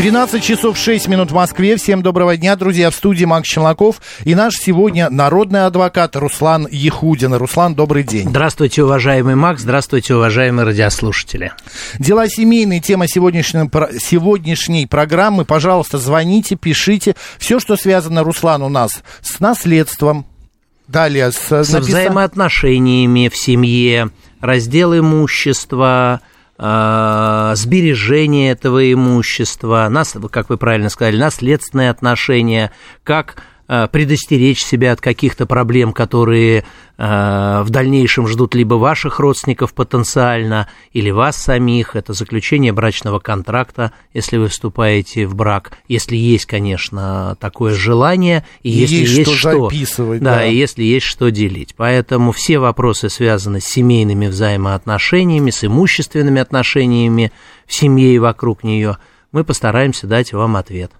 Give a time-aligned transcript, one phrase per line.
[0.00, 1.76] 13 часов 6 минут в Москве.
[1.76, 2.88] Всем доброго дня, друзья.
[2.88, 7.34] В студии Макс Челноков и наш сегодня народный адвокат Руслан Ехудин.
[7.34, 8.30] Руслан, добрый день.
[8.30, 9.60] Здравствуйте, уважаемый Макс.
[9.60, 11.52] Здравствуйте, уважаемые радиослушатели.
[11.98, 13.68] Дела семейные, тема сегодняшней,
[14.00, 15.44] сегодняшней программы.
[15.44, 17.14] Пожалуйста, звоните, пишите.
[17.36, 20.24] Все, что связано, Руслан, у нас с наследством.
[20.88, 21.36] Далее с...
[21.36, 21.82] С написан...
[21.82, 24.08] взаимоотношениями в семье,
[24.40, 26.22] раздел имущества,
[26.62, 32.70] сбережение этого имущества, нас, как вы правильно сказали, наследственные отношения,
[33.02, 33.42] как
[33.90, 36.64] предостеречь себя от каких-то проблем, которые
[36.98, 41.94] э, в дальнейшем ждут либо ваших родственников потенциально, или вас самих.
[41.94, 48.70] Это заключение брачного контракта, если вы вступаете в брак, если есть, конечно, такое желание, и
[48.70, 51.74] если есть, есть что, записывать, да, да, и если есть что делить.
[51.76, 57.30] Поэтому все вопросы связаны с семейными взаимоотношениями, с имущественными отношениями
[57.66, 58.98] в семье и вокруг нее–
[59.32, 60.92] мы постараемся дать вам ответ.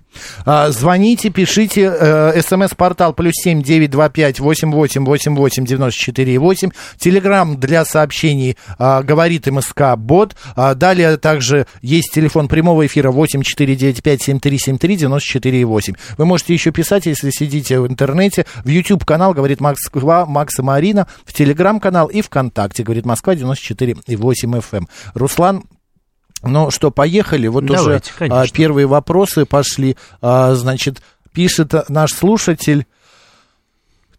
[0.44, 5.98] А, звоните, пишите, э, смс-портал плюс семь девять два пять восемь восемь восемь восемь девяносто
[5.98, 6.70] четыре восемь.
[6.98, 10.36] Телеграмм для сообщений а, говорит МСК Бот.
[10.56, 14.96] А, далее также есть телефон прямого эфира восемь четыре девять пять семь три семь три
[14.96, 15.94] девяносто четыре восемь.
[16.18, 18.46] Вы можете еще писать, если сидите в интернете.
[18.64, 23.64] В YouTube канал говорит Москва, Макса Марина, в Телеграм канал и ВКонтакте говорит Москва девяносто
[23.64, 24.86] четыре и восемь FM.
[25.14, 25.64] Руслан
[26.42, 27.46] ну что, поехали.
[27.48, 28.56] Вот Давайте, уже конечно.
[28.56, 29.96] первые вопросы пошли.
[30.22, 31.02] А, значит,
[31.32, 32.86] пишет наш слушатель.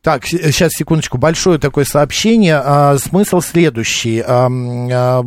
[0.02, 2.62] Так, сейчас, секундочку, большое такое сообщение.
[2.64, 4.20] А, смысл следующий.
[4.20, 5.24] А, а,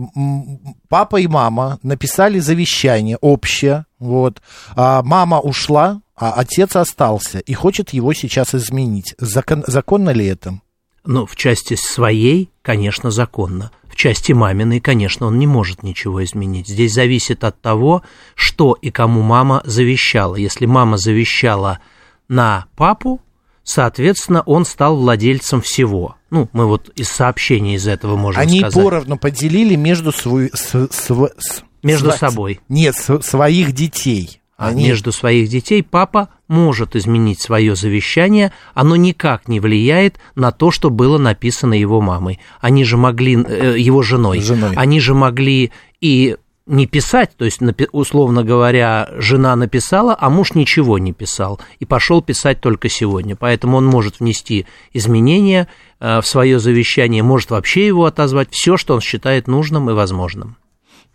[0.88, 3.86] папа и мама написали завещание общее.
[3.98, 4.40] Вот.
[4.76, 9.14] А, мама ушла, а отец остался и хочет его сейчас изменить.
[9.18, 10.60] Закон, законно ли это?
[11.04, 13.70] Ну, в части своей, конечно, законно.
[13.94, 16.66] В части маминой, конечно, он не может ничего изменить.
[16.66, 18.02] Здесь зависит от того,
[18.34, 20.34] что и кому мама завещала.
[20.34, 21.78] Если мама завещала
[22.26, 23.22] на папу,
[23.62, 26.16] соответственно, он стал владельцем всего.
[26.30, 28.76] Ну, мы вот из сообщений из этого можем Они сказать.
[28.76, 32.18] Они поровну поделили между, свой, с, с, с, между св...
[32.18, 32.60] собой.
[32.68, 34.40] Нет, с, своих детей.
[34.56, 34.88] А Они...
[34.88, 40.90] между своих детей папа может изменить свое завещание, оно никак не влияет на то, что
[40.90, 42.40] было написано его мамой.
[42.60, 44.74] Они же могли, э, его женой, женой.
[44.76, 47.60] они же могли и не писать, то есть,
[47.92, 53.36] условно говоря, жена написала, а муж ничего не писал и пошел писать только сегодня.
[53.36, 55.68] Поэтому он может внести изменения
[56.00, 60.56] э, в свое завещание, может вообще его отозвать, все, что он считает нужным и возможным.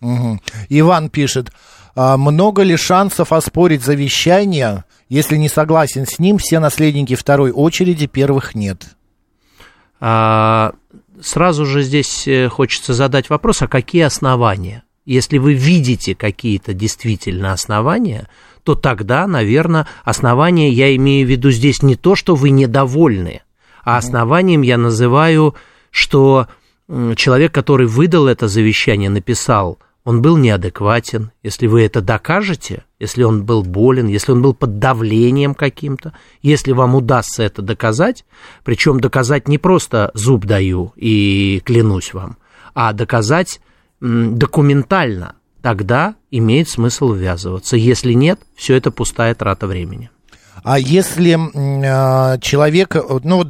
[0.01, 0.39] Угу.
[0.69, 1.51] Иван пишет,
[1.95, 8.55] много ли шансов оспорить завещание, если не согласен с ним все наследники второй очереди, первых
[8.55, 8.95] нет?
[10.00, 10.73] А,
[11.22, 14.83] сразу же здесь э, хочется задать вопрос, а какие основания?
[15.05, 18.29] Если вы видите какие-то действительно основания,
[18.63, 23.41] то тогда, наверное, основания я имею в виду здесь не то, что вы недовольны,
[23.83, 25.56] а основанием я называю,
[25.89, 26.47] что
[27.16, 33.43] человек, который выдал это завещание, написал– он был неадекватен, если вы это докажете, если он
[33.43, 38.25] был болен, если он был под давлением каким-то, если вам удастся это доказать,
[38.63, 42.38] причем доказать не просто зуб даю и клянусь вам,
[42.73, 43.61] а доказать
[43.99, 47.75] документально, тогда имеет смысл ввязываться.
[47.75, 50.09] Если нет, все это пустая трата времени.
[50.63, 53.45] А если э, человек, ну,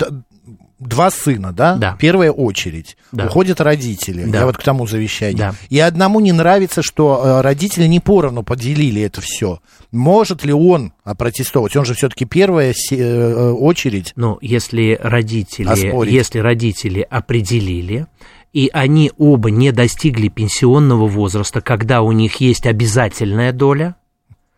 [0.79, 1.75] два сына, да?
[1.75, 1.95] Да.
[2.00, 2.97] Первая очередь.
[3.12, 3.25] Да.
[3.25, 4.23] Уходят родители.
[4.25, 4.40] Да.
[4.40, 5.38] Я вот к тому завещанию.
[5.38, 5.56] Да.
[5.69, 9.59] И одному не нравится, что э, родители не поровну поделили это все.
[9.91, 11.75] Может ли он опротестовать?
[11.75, 14.13] Он же все-таки первая э, очередь.
[14.16, 16.13] Ну, если родители, оспорить.
[16.13, 18.07] если родители определили,
[18.53, 23.95] и они оба не достигли пенсионного возраста, когда у них есть обязательная доля,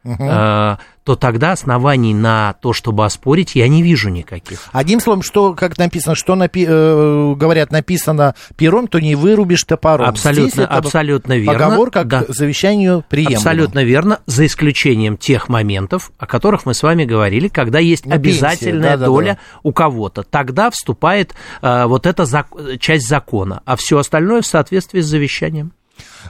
[0.03, 4.69] угу то тогда оснований на то, чтобы оспорить, я не вижу никаких.
[4.71, 10.07] Одним словом, что, как написано, что напи- э, говорят, написано пером, то не вырубишь топором.
[10.07, 11.53] Абсолютно, абсолютно верно.
[11.53, 12.23] Поговорка да.
[12.23, 13.37] к завещанию приемлема.
[13.37, 18.15] Абсолютно верно, за исключением тех моментов, о которых мы с вами говорили, когда есть на
[18.15, 19.59] обязательная да, доля да, да.
[19.63, 20.23] у кого-то.
[20.23, 25.73] Тогда вступает э, вот эта зак- часть закона, а все остальное в соответствии с завещанием.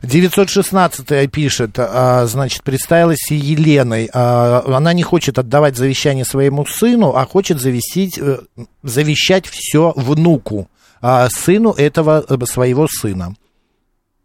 [0.04, 4.10] 916 пишет, а, значит, представилась Еленой.
[4.14, 8.40] А, она не хочет отдавать завещание своему сыну, а хочет завещать, э,
[8.84, 10.70] завещать все внуку.
[11.02, 13.36] а, сыну этого э, своего сына.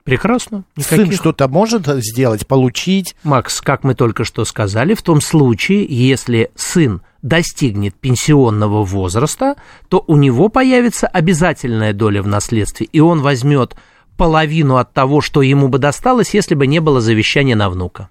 [0.04, 0.62] Прекрасно.
[0.78, 3.16] Сын что-то может сделать, получить.
[3.24, 9.56] Макс, как мы только что сказали, в том случае, если сын достигнет пенсионного возраста,
[9.88, 13.74] то у него появится обязательная доля в наследстве, и он возьмет
[14.16, 18.08] половину от того, что ему бы досталось, если бы не было завещания на внука.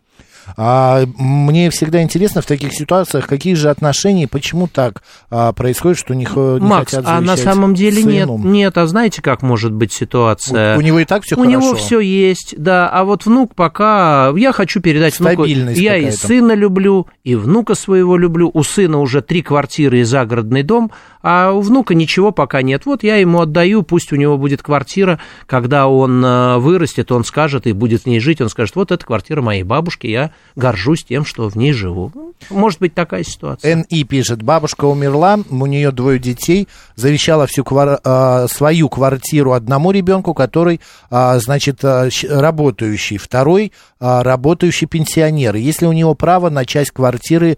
[0.58, 6.14] А, мне всегда интересно в таких ситуациях, какие же отношения, почему так а, происходит, что
[6.14, 9.92] не, не Макс, хотят а на самом деле нет, нет, а знаете, как может быть
[9.92, 10.76] ситуация?
[10.76, 11.52] У, у него и так все У хорошо.
[11.52, 16.54] него все есть, да, а вот внук пока, я хочу передать внуку, я и сына
[16.54, 20.92] люблю, и внука своего люблю, у сына уже три квартиры и загородный дом,
[21.28, 22.86] а у внука ничего пока нет.
[22.86, 27.66] Вот я ему отдаю, пусть у него будет квартира, когда он э, вырастет, он скажет
[27.66, 31.26] и будет в ней жить, он скажет, вот это квартира моей бабушки, я горжусь тем,
[31.26, 32.12] что в ней живу.
[32.14, 33.88] Ну, может быть такая ситуация.
[33.90, 38.00] НИ пишет, бабушка умерла, у нее двое детей, завещала всю квар...
[38.04, 40.80] Э, свою квартиру одному ребенку, который,
[41.10, 45.56] э, значит, работающий, второй работающий пенсионер.
[45.56, 47.58] Если у него право на часть квартиры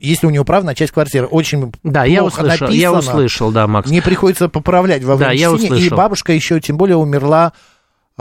[0.00, 1.26] если у него право на часть квартиры.
[1.26, 2.70] Очень да, я услышал, написано.
[2.70, 3.90] я услышал, да, Макс.
[3.90, 5.76] Не приходится поправлять во время да, я услышал.
[5.76, 7.52] И бабушка еще, тем более, умерла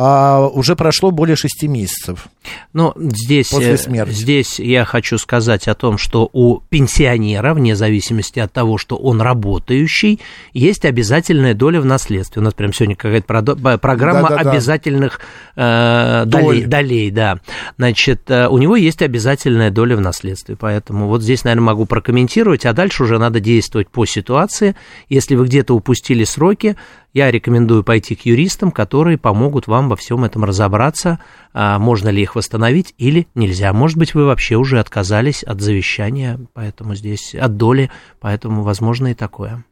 [0.02, 2.30] а, уже прошло более шести месяцев.
[2.72, 4.14] Но здесь, после э, смерти.
[4.14, 9.20] здесь я хочу сказать о том, что у пенсионера, вне зависимости от того, что он
[9.20, 10.22] работающий,
[10.54, 12.42] есть обязательная доля в наследстве.
[12.42, 15.20] У нас прям сегодня какая-то программа да, да, обязательных.
[15.58, 17.42] Э, долей, долей, да.
[17.78, 22.66] Значит, э, у него есть обязательная доля в наследстве, поэтому вот здесь, наверное, могу прокомментировать,
[22.66, 24.78] а дальше уже надо действовать по ситуации.
[25.10, 26.78] Если вы где-то упустили сроки,
[27.14, 31.20] я рекомендую пойти к юристам, которые помогут вам во всем этом разобраться,
[31.54, 33.74] а можно ли их восстановить или нельзя.
[33.74, 37.90] Может быть, вы вообще уже отказались от завещания, поэтому здесь от доли,
[38.20, 39.64] поэтому возможно и такое.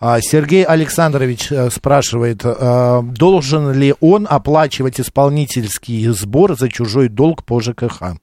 [0.00, 7.44] А, Сергей Александрович э, спрашивает, э, должен ли он оплачивать исполнительский сбор за чужой долг
[7.44, 8.16] по ЖКХ?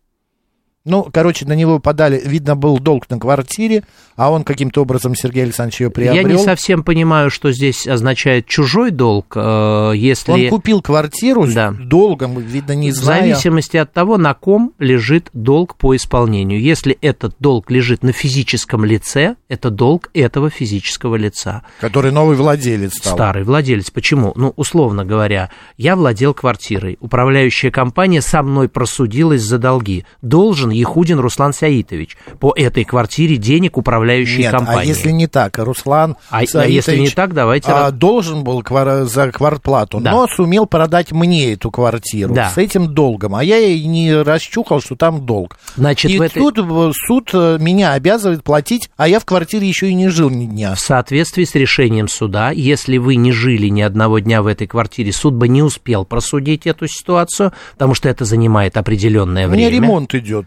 [0.85, 3.83] Ну, короче, на него подали, видно, был долг на квартире,
[4.18, 6.27] а он каким-то образом, Сергей Александрович, ее приобрел.
[6.27, 10.31] Я не совсем понимаю, что здесь означает чужой долг, э, если...
[10.31, 11.71] Он купил квартиру да.
[11.71, 13.21] с долгом, видно, не зная...
[13.21, 16.59] В зависимости от того, на ком лежит долг по исполнению.
[16.59, 21.63] Если этот долг лежит на физическом лице, это долг этого физического лица.
[21.79, 23.13] Который новый владелец стал.
[23.13, 23.89] Старый владелец.
[23.89, 24.33] Почему?
[24.36, 30.03] Ну, условно говоря, я владел квартирой, управляющая компания со мной просудилась за долги.
[30.21, 34.81] Должен Ехудин Руслан Саитович по этой квартире денег управляющей Нет, компании.
[34.81, 37.72] а если не так, Руслан а, Саитович, а если не так, давайте...
[37.72, 39.06] А, должен был квар...
[39.06, 40.12] за квартплату, да.
[40.12, 42.50] но сумел продать мне эту квартиру да.
[42.50, 45.58] с этим долгом, а я и не расчухал, что там долг.
[45.75, 46.42] Значит, и этой...
[46.42, 50.30] тут э, суд э, меня обязывает платить, а я в квартире еще и не жил
[50.30, 50.75] ни дня.
[50.75, 55.12] В соответствии с решением суда, если вы не жили ни одного дня в этой квартире,
[55.12, 59.68] суд бы не успел просудить эту ситуацию, потому что это занимает определенное время.
[59.68, 60.46] У меня ремонт идет.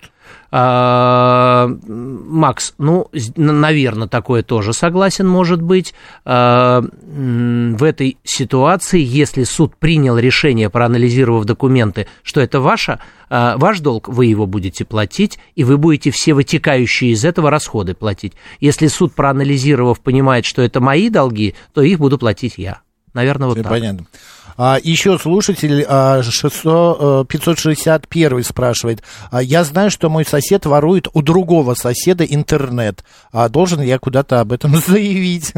[0.50, 5.94] А, Макс, ну, наверное, такое тоже согласен, может быть.
[6.24, 14.08] А, в этой ситуации, если суд принял решение, проанализировав документы, что это ваша, ваш долг,
[14.08, 18.34] вы его будете платить, и вы будете все вытекающие из этого расходы платить.
[18.60, 22.80] Если суд, проанализировав, понимает, что это мои долги, то их буду платить я.
[23.14, 23.72] Наверное, вот Все так.
[23.72, 24.06] Понятно.
[24.56, 29.02] А, еще слушатель а, 600, 561 э, спрашивает.
[29.30, 33.04] А, я знаю, что мой сосед ворует у другого соседа интернет.
[33.32, 35.52] А должен я куда-то об этом заявить?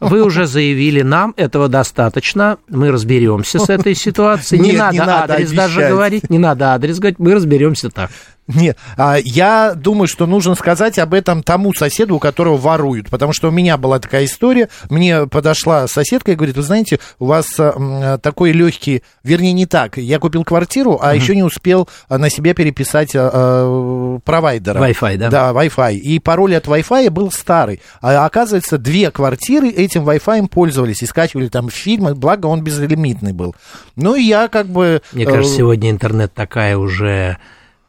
[0.00, 2.58] Вы уже заявили нам, этого достаточно.
[2.68, 4.60] Мы разберемся с этой ситуацией.
[4.60, 5.56] Не, надо, не надо адрес обещать.
[5.56, 8.10] даже говорить, не надо адрес говорить, мы разберемся так.
[8.48, 13.34] Нет, а, я думаю, что нужно сказать об этом тому соседу, у которого воруют, потому
[13.34, 17.46] что у меня была такая история, мне подошла соседка и говорит, вы знаете, у вас
[17.58, 22.54] а, такой легкий, вернее не так, я купил квартиру, а еще не успел на себя
[22.54, 24.80] переписать а, провайдера.
[24.80, 25.28] Wi-Fi, да?
[25.28, 31.02] Да, Wi-Fi, и пароль от Wi-Fi был старый, а оказывается, две квартиры этим Wi-Fi пользовались
[31.02, 33.54] и скачивали там фильмы, благо он безлимитный был.
[33.94, 35.02] Ну и я как бы...
[35.12, 37.36] Мне кажется, э, сегодня интернет такая уже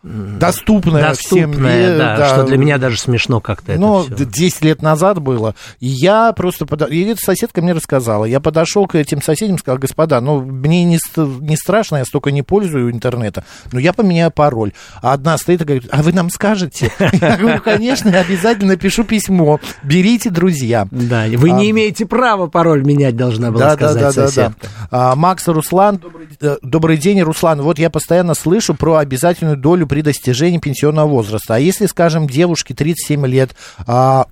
[0.01, 1.98] доступная, доступная всем.
[1.98, 5.56] Да, да, что для меня даже смешно как-то Но это 10 лет назад было.
[5.79, 6.65] И я просто...
[6.65, 6.89] Под...
[6.89, 8.25] И эта соседка мне рассказала.
[8.25, 12.32] Я подошел к этим соседям и сказал, господа, ну, мне не, не страшно, я столько
[12.32, 14.72] не пользую интернета, но я поменяю пароль.
[15.01, 16.91] А одна стоит и говорит, а вы нам скажете?
[17.20, 19.60] Я говорю, конечно, я обязательно напишу письмо.
[19.84, 20.88] Берите, друзья.
[20.91, 24.70] Да, вы не имеете права пароль менять, должна была сказать соседка.
[25.15, 26.01] Макс Руслан,
[26.41, 27.62] э, добрый день, Руслан.
[27.62, 31.55] Вот я постоянно слышу про обязательную долю при достижении пенсионного возраста.
[31.55, 33.55] А если, скажем, девушке 37 лет,
[33.86, 34.27] а,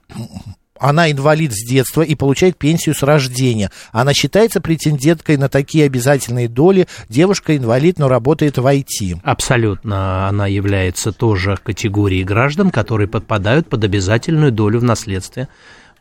[0.79, 3.71] она инвалид с детства и получает пенсию с рождения.
[3.91, 6.87] Она считается претенденткой на такие обязательные доли.
[7.09, 9.19] Девушка инвалид, но работает в IT.
[9.23, 10.27] Абсолютно.
[10.27, 15.47] Она является тоже категорией граждан, которые подпадают под обязательную долю в наследстве.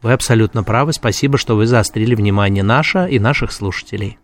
[0.03, 0.93] Вы абсолютно правы.
[0.93, 4.19] Спасибо, что вы заострили внимание наше и наших слушателей.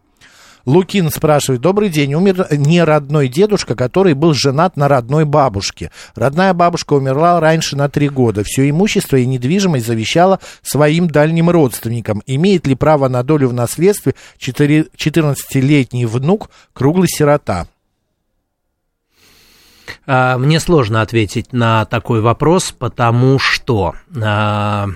[0.64, 5.90] Лукин спрашивает, добрый день, умер не родной дедушка, который был женат на родной бабушке.
[6.14, 8.42] Родная бабушка умерла раньше на три года.
[8.44, 12.22] Все имущество и недвижимость завещала своим дальним родственникам.
[12.26, 17.66] Имеет ли право на долю в наследстве 14-летний внук, круглый сирота?
[20.06, 24.88] А, мне сложно ответить на такой вопрос, потому что а,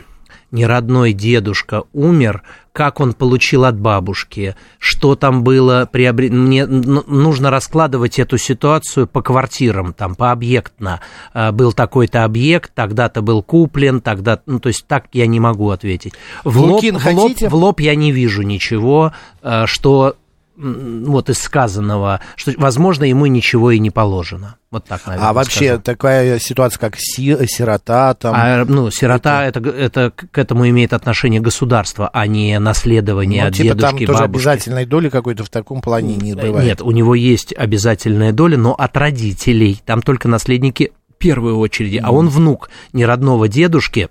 [0.57, 6.33] неродной дедушка умер, как он получил от бабушки, что там было, приобрет...
[6.33, 11.01] мне нужно раскладывать эту ситуацию по квартирам, там, по объектно.
[11.33, 15.71] А, был такой-то объект, тогда-то был куплен, тогда, ну, то есть так я не могу
[15.71, 16.15] ответить.
[16.45, 17.49] В, Лукин, лоб, хотите?
[17.49, 20.17] в, лоб, в лоб я не вижу ничего, а, что
[20.57, 24.57] вот из сказанного, что, возможно, ему ничего и не положено.
[24.71, 25.29] Вот так, наверное.
[25.29, 25.83] А вообще скажу.
[25.83, 28.35] такая ситуация, как си, сирота, там.
[28.37, 29.61] А, ну, сирота это...
[29.61, 34.15] Это, это к этому имеет отношение государство, а не наследование ну, от типа дедушки, там
[34.15, 36.67] тоже обязательной доли какой-то в таком плане не бывает.
[36.67, 39.81] Нет, у него есть обязательная доля, но от родителей.
[39.85, 42.01] Там только наследники в первую очередь, mm.
[42.03, 44.09] а он внук неродного дедушки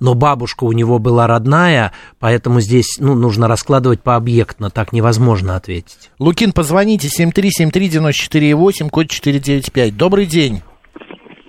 [0.00, 6.10] но бабушка у него была родная, поэтому здесь ну, нужно раскладывать пообъектно, так невозможно ответить.
[6.18, 9.96] Лукин, позвоните 7373948, код 495.
[9.96, 10.62] Добрый день.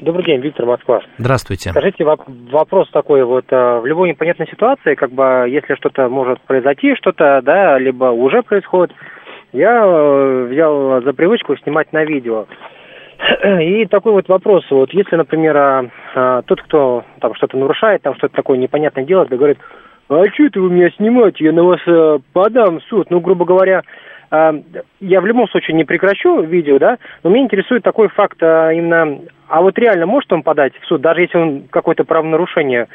[0.01, 1.01] Добрый день, Виктор Москва.
[1.19, 1.69] Здравствуйте.
[1.69, 6.95] Скажите, вопрос такой, вот э, в любой непонятной ситуации, как бы, если что-то может произойти,
[6.95, 8.95] что-то, да, либо уже происходит,
[9.53, 12.47] я э, взял за привычку снимать на видео.
[13.61, 15.85] И такой вот вопрос, вот если, например, а,
[16.15, 19.59] а, тот, кто там что-то нарушает, там что-то такое непонятное делает, говорит,
[20.09, 23.45] а что это вы меня снимаете, я на вас а, подам в суд, ну, грубо
[23.45, 23.83] говоря,
[24.31, 24.53] а,
[24.99, 29.19] я в любом случае не прекращу видео, да, но меня интересует такой факт а, именно,
[29.47, 32.87] а вот реально может он подать в суд, даже если он какое-то правонарушение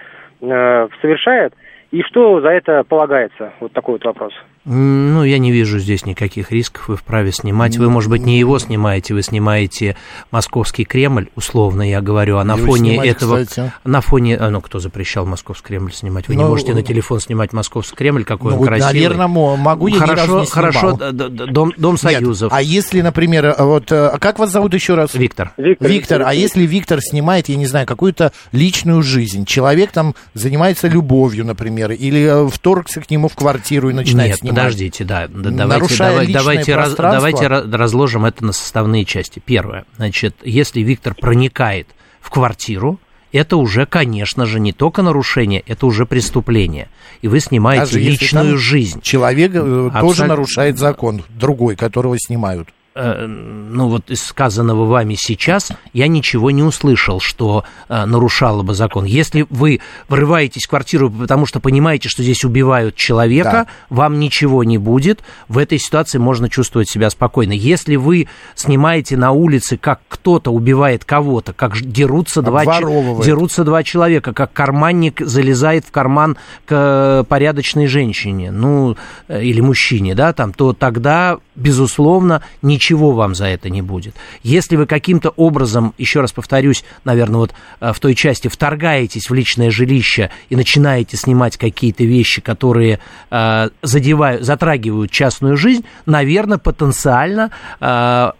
[0.42, 1.54] а, совершает,
[1.90, 3.52] и что за это полагается?
[3.60, 4.32] Вот такой вот вопрос.
[4.68, 7.76] Ну, я не вижу здесь никаких рисков, вы вправе снимать.
[7.76, 9.96] Вы, может быть, не его снимаете, вы снимаете
[10.32, 13.44] Московский Кремль, условно я говорю, а на его фоне снимать, этого...
[13.44, 13.72] Кстати.
[13.84, 14.36] На фоне...
[14.36, 16.26] А, ну, кто запрещал Московский Кремль снимать?
[16.26, 18.92] Вы ну, не можете на телефон снимать Московский Кремль, какой ну, он красивый.
[18.92, 22.50] Наверное, могу, я хорошо, не Хорошо, дом, дом Союзов.
[22.50, 23.92] Нет, а если, например, вот...
[23.92, 25.14] А как вас зовут еще раз?
[25.14, 25.52] Виктор.
[25.56, 30.88] Виктор, Виктор а если Виктор снимает, я не знаю, какую-то личную жизнь, человек там занимается
[30.88, 35.28] любовью, например, или вторгся к нему в квартиру и начинает Нет, снимать подождите, да.
[35.28, 39.40] Давайте, давайте, давайте, раз, давайте разложим это на составные части.
[39.44, 39.84] Первое.
[39.96, 41.88] Значит, если Виктор проникает
[42.20, 42.98] в квартиру,
[43.32, 46.88] это уже, конечно же, не только нарушение, это уже преступление.
[47.22, 49.00] И вы снимаете Даже личную жизнь.
[49.02, 50.00] Человек э, Абсолютно...
[50.00, 52.68] тоже нарушает закон, другой, которого снимают.
[52.98, 58.72] Э, ну вот из сказанного вами сейчас, я ничего не услышал, что э, нарушало бы
[58.72, 59.04] закон.
[59.04, 63.66] Если вы врываетесь в квартиру, потому что понимаете, что здесь убивают человека, да.
[63.90, 67.52] вам ничего не будет, в этой ситуации можно чувствовать себя спокойно.
[67.52, 74.32] Если вы снимаете на улице, как кто-то убивает кого-то, как дерутся два, дерутся два человека,
[74.32, 78.96] как карманник залезает в карман к порядочной женщине, ну,
[79.28, 84.14] э, или мужчине, да, там, то тогда, безусловно, ничего ничего вам за это не будет.
[84.42, 89.34] Если вы каким-то образом, еще раз повторюсь, наверное, вот э, в той части вторгаетесь в
[89.34, 93.00] личное жилище и начинаете снимать какие-то вещи, которые
[93.30, 97.50] э, задевают, затрагивают частную жизнь, наверное, потенциально
[97.80, 98.30] э,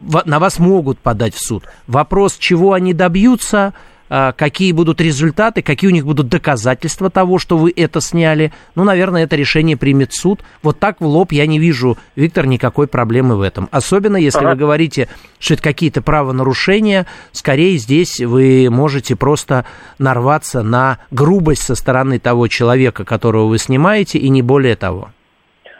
[0.00, 1.64] на вас могут подать в суд.
[1.86, 3.72] Вопрос, чего они добьются,
[4.36, 8.52] какие будут результаты, какие у них будут доказательства того, что вы это сняли.
[8.74, 10.40] Ну, наверное, это решение примет суд.
[10.62, 13.68] Вот так в лоб я не вижу, Виктор, никакой проблемы в этом.
[13.70, 14.50] Особенно, если ага.
[14.50, 19.64] вы говорите, что это какие-то правонарушения, скорее здесь вы можете просто
[19.98, 25.08] нарваться на грубость со стороны того человека, которого вы снимаете, и не более того.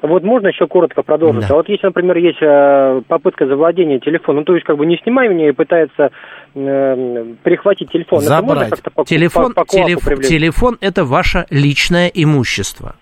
[0.02, 1.46] Вот можно еще коротко продолжить.
[1.46, 1.54] Да.
[1.54, 4.96] А вот если, например, есть э, попытка завладения телефоном, ну, то есть как бы не
[4.98, 6.10] снимай меня и пытается э,
[6.54, 8.20] перехватить телефон.
[8.20, 8.72] Забрать.
[8.72, 12.96] Это по, телефон, по, по телеф, телефон– это ваше личное имущество,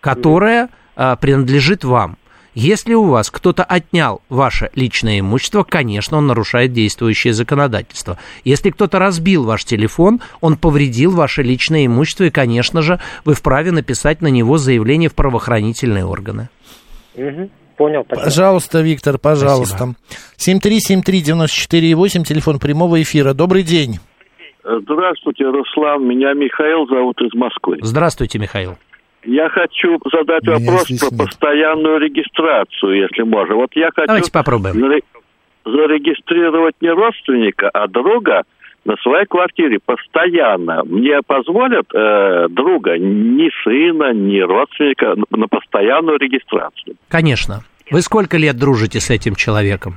[0.00, 1.16] которое да.
[1.16, 2.16] принадлежит вам.
[2.54, 8.18] Если у вас кто-то отнял ваше личное имущество, конечно, он нарушает действующее законодательство.
[8.44, 13.72] Если кто-то разбил ваш телефон, он повредил ваше личное имущество, и, конечно же, вы вправе
[13.72, 16.50] написать на него заявление в правоохранительные органы.
[17.14, 17.50] Угу.
[17.76, 18.24] Понял, спасибо.
[18.24, 19.94] Пожалуйста, Виктор, пожалуйста.
[20.38, 23.32] 7373948, телефон прямого эфира.
[23.34, 23.98] Добрый день.
[24.64, 26.06] Здравствуйте, Руслан.
[26.06, 27.78] Меня Михаил зовут из Москвы.
[27.82, 28.76] Здравствуйте, Михаил.
[29.24, 31.18] Я хочу задать Меня вопрос про нет.
[31.18, 33.54] постоянную регистрацию, если можно.
[33.56, 34.76] Вот я хочу Давайте попробуем.
[34.76, 35.02] заре-
[35.64, 38.42] зарегистрировать не родственника, а друга
[38.84, 40.82] на своей квартире постоянно.
[40.84, 46.96] Мне позволят э, друга, ни сына, ни родственника на- постоянную регистрацию.
[47.08, 47.60] Конечно.
[47.90, 49.94] Вы сколько лет дружите с этим человеком?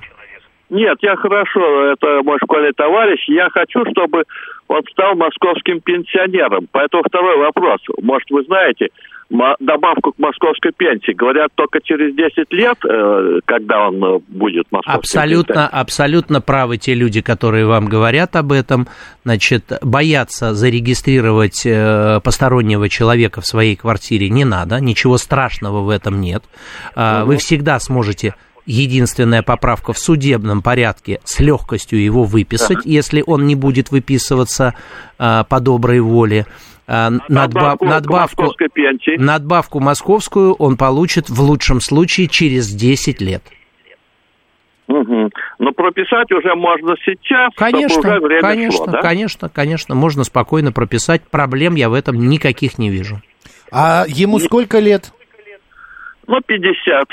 [0.69, 3.23] Нет, я хорошо, это мой школьный товарищ.
[3.27, 4.23] Я хочу, чтобы
[4.67, 6.67] он стал московским пенсионером.
[6.71, 7.79] Поэтому второй вопрос.
[8.01, 8.89] Может, вы знаете,
[9.29, 14.99] добавку к московской пенсии говорят только через 10 лет, э, когда он э, будет московским
[14.99, 15.79] Абсолютно, пенсионером.
[15.79, 18.87] абсолютно правы те люди, которые вам говорят об этом.
[19.23, 26.21] Значит, бояться зарегистрировать э, постороннего человека в своей квартире не надо, ничего страшного в этом
[26.21, 26.43] нет.
[26.95, 33.45] А, Вы всегда сможете единственная поправка в судебном порядке с легкостью его выписать, если он
[33.45, 34.75] не будет выписываться
[35.17, 36.45] а, по доброй воле.
[36.87, 37.85] А, надба- Надбавку
[39.17, 43.43] надбавку, московскую он получит в лучшем случае через 10 лет.
[44.87, 45.31] Мгм.
[45.57, 49.01] Но прописать уже можно сейчас, чтобы Конечно, уже время конечно, шло, да?
[49.01, 51.23] конечно, конечно, можно спокойно прописать.
[51.23, 53.19] Проблем я в этом никаких не вижу.
[53.71, 55.11] А ему сколько лет?
[56.27, 57.07] Ну, 50.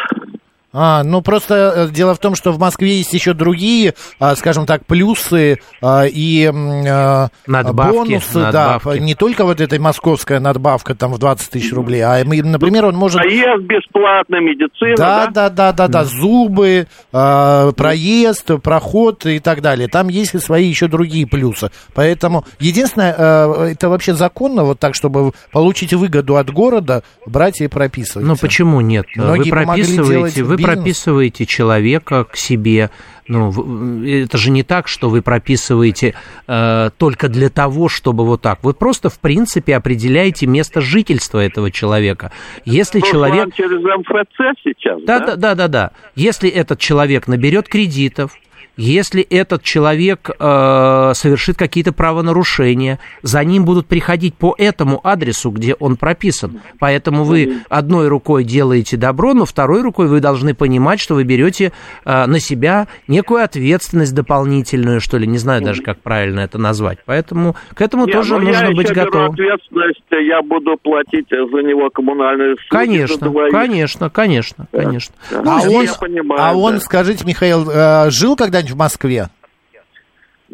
[0.72, 4.64] А, ну просто э, дело в том, что в Москве есть еще другие, а, скажем
[4.64, 8.88] так, плюсы а, и а, Надбавки, бонусы, надбавки.
[8.88, 12.96] да, не только вот эта московская надбавка там в 20 тысяч рублей, а, например, он
[12.96, 13.20] может...
[13.20, 15.30] Проезд бесплатно, медицина, Да, да?
[15.30, 19.88] да, да, да, да, зубы, а, проезд, проход и так далее.
[19.88, 21.70] Там есть и свои еще другие плюсы.
[21.94, 27.68] Поэтому единственное, а, это вообще законно, вот так, чтобы получить выгоду от города, брать и
[27.68, 28.26] прописывать.
[28.26, 29.04] Ну почему нет?
[29.16, 30.61] Многие вы прописываете, вы.
[30.62, 32.90] Прописываете человека к себе.
[33.28, 36.14] Ну, это же не так, что вы прописываете
[36.46, 38.62] э, только для того, чтобы вот так.
[38.62, 42.32] Вы просто, в принципе, определяете место жительства этого человека.
[42.64, 45.90] Если Руслан человек через МФЦ сейчас, Да, да, да, да, да.
[46.16, 48.32] Если этот человек наберет кредитов,
[48.76, 55.74] если этот человек э, совершит какие-то правонарушения, за ним будут приходить по этому адресу, где
[55.74, 56.60] он прописан.
[56.78, 61.72] Поэтому вы одной рукой делаете добро, но второй рукой вы должны понимать, что вы берете
[62.04, 66.98] э, на себя некую ответственность дополнительную, что ли, не знаю даже, как правильно это назвать.
[67.04, 69.32] Поэтому к этому Не, тоже ну, нужно я быть еще беру готовым.
[69.32, 72.68] ответственность, я буду платить за него коммунальные услуги.
[72.70, 75.14] Конечно, конечно, конечно, конечно.
[75.30, 75.40] Да.
[75.40, 76.80] А Ну, он, я понимаю, а он, да.
[76.80, 79.28] скажите, Михаил, э, жил когда-нибудь в Москве?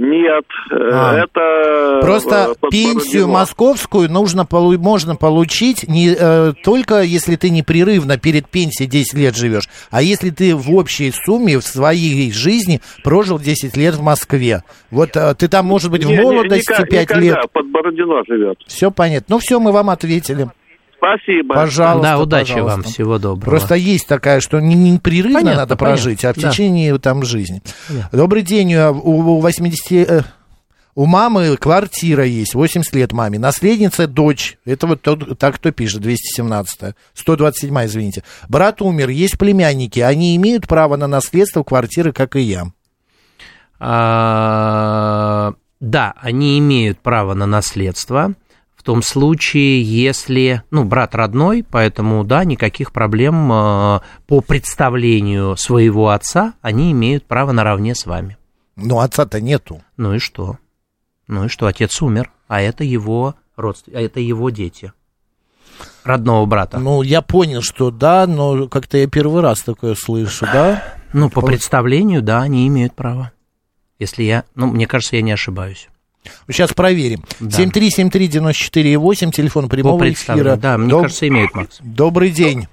[0.00, 1.24] Нет, э, А.
[1.24, 1.98] это...
[2.07, 8.88] Просто э, пенсию московскую нужно можно получить не э, только если ты непрерывно перед пенсией
[8.88, 13.96] 10 лет живешь, а если ты в общей сумме в своей жизни прожил 10 лет
[13.96, 14.62] в Москве.
[14.92, 17.37] Вот э, ты там, может быть, в Не, не, молодости никак- 5 никогда, лет.
[17.52, 18.59] под Бородино живет.
[18.68, 19.26] Все понятно.
[19.35, 20.48] Ну все, мы вам ответили.
[20.98, 21.54] Спасибо.
[21.54, 22.02] Пожалуйста.
[22.02, 22.76] Да, удачи пожалуйста.
[22.76, 23.50] вам, всего доброго.
[23.50, 26.50] Просто есть такая, что не не непрерывно Понятно, надо понятно, прожить, а в да.
[26.50, 27.62] течение там жизни.
[28.12, 28.74] Добрый день.
[28.74, 29.92] У, у 80...
[29.92, 30.24] э,
[30.96, 33.38] У мамы квартира есть, 80 лет маме.
[33.38, 34.58] Наследница дочь.
[34.64, 38.24] Это вот тот, так кто пишет, 217 127 извините.
[38.48, 40.00] Брат умер, есть племянники.
[40.00, 42.64] Они имеют право на наследство квартиры, как и я.
[43.78, 48.34] А, да, они имеют право на наследство
[48.88, 56.55] том случае, если, ну, брат родной, поэтому, да, никаких проблем а, по представлению своего отца
[56.62, 58.38] они имеют право наравне с вами.
[58.77, 59.83] Но отца-то нету.
[59.98, 60.57] Ну и что?
[61.27, 64.94] Ну и что, отец умер, а это его родственники, а это его дети.
[66.03, 66.79] Родного брата.
[66.79, 70.83] Ну, я понял, что да, но как-то я первый раз такое слышу, да?
[71.12, 73.33] Ну, по представлению, да, они имеют право.
[73.98, 75.90] Если я, ну, мне кажется, я не ошибаюсь.
[76.48, 77.20] Сейчас проверим.
[77.40, 77.57] Да.
[77.62, 80.57] 7373948, телефон прямого эфира.
[80.57, 81.78] да, мне Доб- кажется, имеют, Макс.
[81.81, 82.66] Добрый день.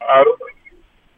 [0.00, 0.22] А,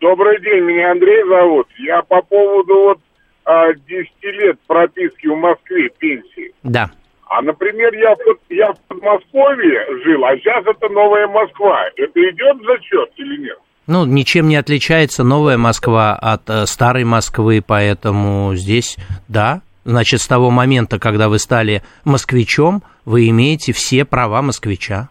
[0.01, 1.67] Добрый день, меня Андрей зовут.
[1.79, 2.99] Я по поводу вот
[3.45, 6.53] а, 10 лет прописки в Москве пенсии.
[6.62, 6.91] Да.
[7.29, 8.15] А, например, я,
[8.51, 11.83] я в Подмосковье жил, а сейчас это Новая Москва.
[11.97, 13.59] Это идет в зачет или нет?
[13.87, 18.97] Ну, ничем не отличается новая Москва от э, старой Москвы, поэтому здесь,
[19.29, 25.09] да, значит, с того момента, когда вы стали москвичом, вы имеете все права москвича.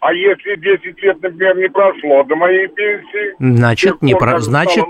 [0.00, 3.56] А если 10 лет, например, не прошло до моей пенсии?
[3.58, 4.38] Значит, не про...
[4.40, 4.84] значит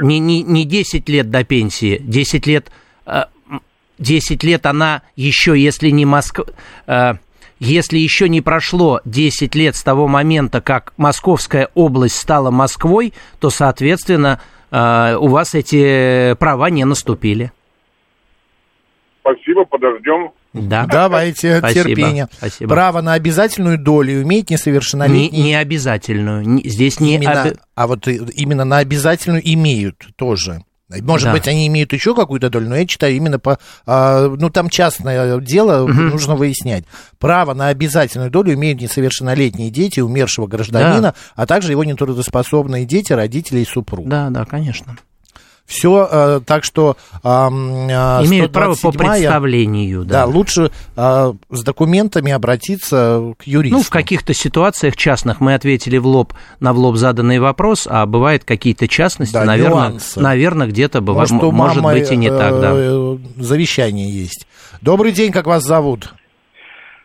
[0.00, 2.70] не, не, не 10 лет до пенсии, 10 лет,
[3.06, 3.62] э, м,
[3.98, 6.44] 10 лет она еще, если не Москва...
[7.58, 13.50] Если еще не прошло 10 лет с того момента, как Московская область стала Москвой, то,
[13.50, 17.52] соответственно, э, у вас эти права не наступили.
[19.20, 20.30] Спасибо, подождем.
[20.52, 20.86] Да.
[20.86, 22.28] Давайте, Спасибо, терпение.
[22.32, 22.70] спасибо.
[22.74, 25.28] Право на обязательную долю имеет Не, несовершеннолетний...
[25.42, 26.42] не обязательную.
[26.48, 27.14] Не- Здесь не...
[27.14, 30.62] именно, обе- А вот и- именно на обязательную имеют тоже.
[31.02, 31.32] Может Да.
[31.32, 33.58] быть, они имеют еще какую-то долю, но я читаю именно по...
[33.86, 36.84] а, ну, там частное дело, нужно выяснять.
[37.18, 43.60] Право на обязательную долю имеют несовершеннолетние дети умершего гражданина, а также его нетрудоспособные дети, родители
[43.60, 44.08] и супруг.
[44.08, 44.96] Да, да, конечно.
[45.70, 46.96] Все, так что...
[47.22, 50.26] ам, а, Имеют право по 127-я, представлению, Да, да.
[50.26, 53.76] лучше а, с документами обратиться к юристу.
[53.78, 58.04] Ну, в каких-то ситуациях частных мы ответили в лоб на в лоб заданный вопрос, а
[58.06, 60.20] бывает какие-то частности, Да, наверное, нюансы.
[60.20, 62.72] наверное, где-то бывает, Может, может быть и не так, да.
[62.74, 64.48] э, Завещание есть.
[64.80, 66.12] Добрый день, как вас зовут?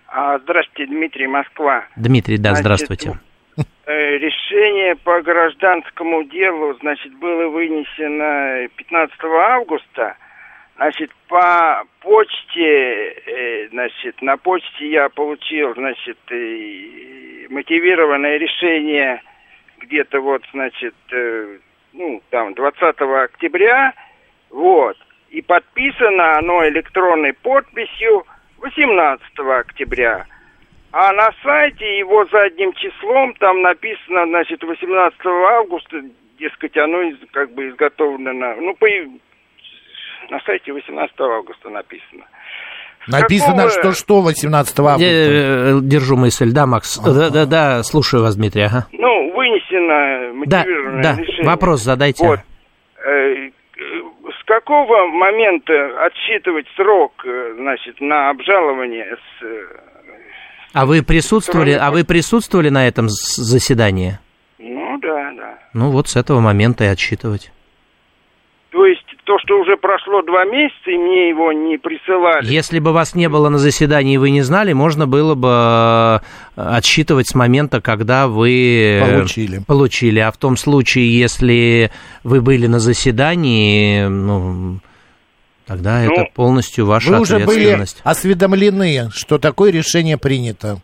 [0.08, 1.84] А, Здравствуйте, Дмитрий, Москва.
[1.95, 3.19] Дмитрий, да, Значит, здравствуйте.
[3.88, 10.18] Э, Решение по гражданскому делу, значит, было вынесено 15 августа.
[10.76, 16.18] Значит, по почте, э, значит, на почте я получил, значит,
[17.50, 19.22] мотивированное решение
[19.80, 21.60] где-то вот, значит, э,
[21.94, 23.94] ну, там, 20 октября,
[24.50, 24.98] вот.
[25.30, 28.26] И подписано оно электронной подписью
[28.58, 30.26] 18 октября.
[30.98, 35.98] А на сайте его задним числом там написано, значит, 18 августа,
[36.40, 37.00] дескать, оно
[37.34, 38.56] как бы изготовлено на...
[38.56, 38.88] Ну, по,
[40.30, 42.24] на сайте 18 августа написано.
[43.10, 45.04] Написано, какого- что что 18 августа.
[45.06, 46.98] Э, Держу мысль, да, Макс?
[47.00, 48.88] Да, да, да, слушаю вас, Дмитрий, ага.
[48.94, 51.46] Ну, вынесено Да, мотивированное да, решение.
[51.46, 52.26] вопрос задайте.
[52.26, 52.40] Вот.
[52.40, 53.50] Э, э,
[54.40, 59.46] С какого момента отсчитывать срок, э, значит, на обжалование с...
[60.76, 64.20] А вы присутствовали, а вы присутствовали на этом заседании?
[64.60, 65.60] Ну, да, да.
[65.74, 67.54] Ну, вот с этого момента и отсчитывать.
[68.72, 72.46] То есть то, что уже прошло два месяца, и мне его не присылали.
[72.52, 76.20] Если бы вас не было на заседании и вы не знали, можно было бы
[76.58, 79.62] э, отсчитывать с момента, когда вы э, Получили.
[79.66, 80.20] получили.
[80.20, 81.90] А в том случае, если
[82.26, 84.80] вы были на заседании, ну,
[85.67, 88.01] тогда Ну, это полностью ваша Вы уже были ответственность.
[88.04, 90.78] осведомлены, что такое решение принято.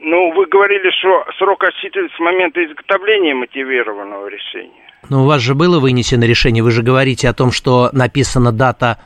[0.00, 4.72] Ну, вы говорили, что срок отсчитывается с момента изготовления мотивированного решения.
[5.08, 8.98] Но у вас же было вынесено решение, вы же говорите о том, что написана дата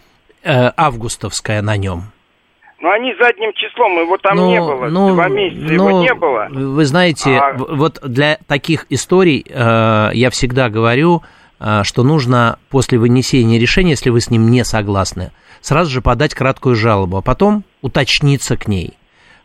[0.42, 2.04] э, августовская на нем.
[2.80, 4.86] Но они задним числом, его там Ну, не было.
[4.88, 6.46] ну, Два месяца ну, его не было.
[6.50, 11.26] Вы знаете, А- вот для таких историй э, я всегда говорю, э,
[11.58, 16.76] что нужно после вынесения решения, если вы с ним не согласны, сразу же подать краткую
[16.76, 18.96] жалобу, а потом уточниться к ней.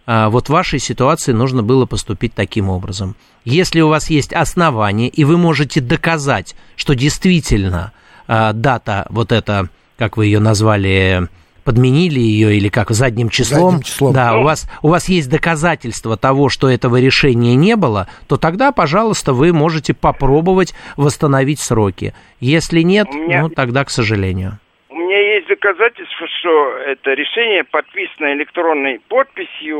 [0.05, 3.15] А, Вот в вашей ситуации нужно было поступить таким образом.
[3.45, 7.91] Если у вас есть основания, и вы можете доказать, что действительно
[8.27, 11.27] а, дата вот эта, как вы ее назвали,
[11.63, 14.13] подменили ее или как задним числом, Задним числом.
[14.13, 18.71] да, у вас у вас есть доказательства того, что этого решения не было, то тогда,
[18.71, 22.13] пожалуйста, вы можете попробовать восстановить сроки.
[22.39, 24.59] Если нет, У меня- ну тогда, к сожалению.
[24.89, 29.79] У меня есть доказательства, что это решение подписано электронной подписью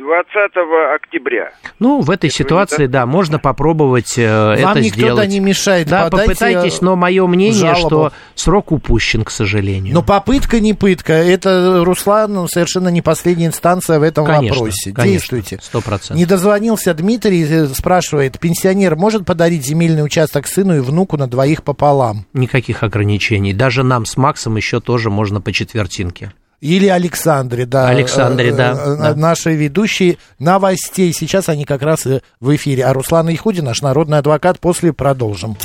[0.00, 1.52] 20 октября.
[1.78, 5.16] Ну, в этой Это ситуации, да, можно попробовать э, Вам это никто сделать.
[5.16, 5.88] да не мешает.
[5.88, 7.78] Да, Подайте, попытайтесь, но мое мнение, жалобу.
[7.86, 9.94] что срок упущен, к сожалению.
[9.94, 11.12] Но попытка не пытка.
[11.12, 14.92] Это, Руслан, ну, совершенно не последняя инстанция в этом конечно, вопросе.
[14.92, 15.58] конечно, Действуйте.
[15.62, 16.16] Сто процентов.
[16.16, 21.62] Не дозвонился Дмитрий, э, спрашивает, пенсионер может подарить земельный участок сыну и внуку на двоих
[21.62, 22.26] пополам?
[22.32, 23.52] Никаких ограничений.
[23.52, 26.32] Даже нам с Максом еще тоже можно по четвертинке.
[26.60, 27.88] Или Александре, да.
[27.88, 29.14] Александре, э, да, э, да.
[29.14, 31.12] Наши ведущие новостей.
[31.12, 32.84] Сейчас они как раз э, в эфире.
[32.84, 35.56] А Руслан Ихудин, наш народный адвокат, после продолжим.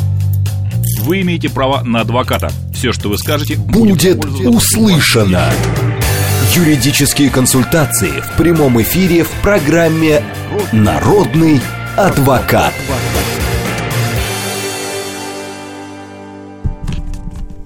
[1.01, 2.49] Вы имеете право на адвоката.
[2.73, 5.49] Все, что вы скажете, Будет пользоваться услышано.
[6.53, 10.23] Юридические консультации в прямом эфире в программе
[10.71, 11.60] «Народный
[11.97, 12.73] адвокат».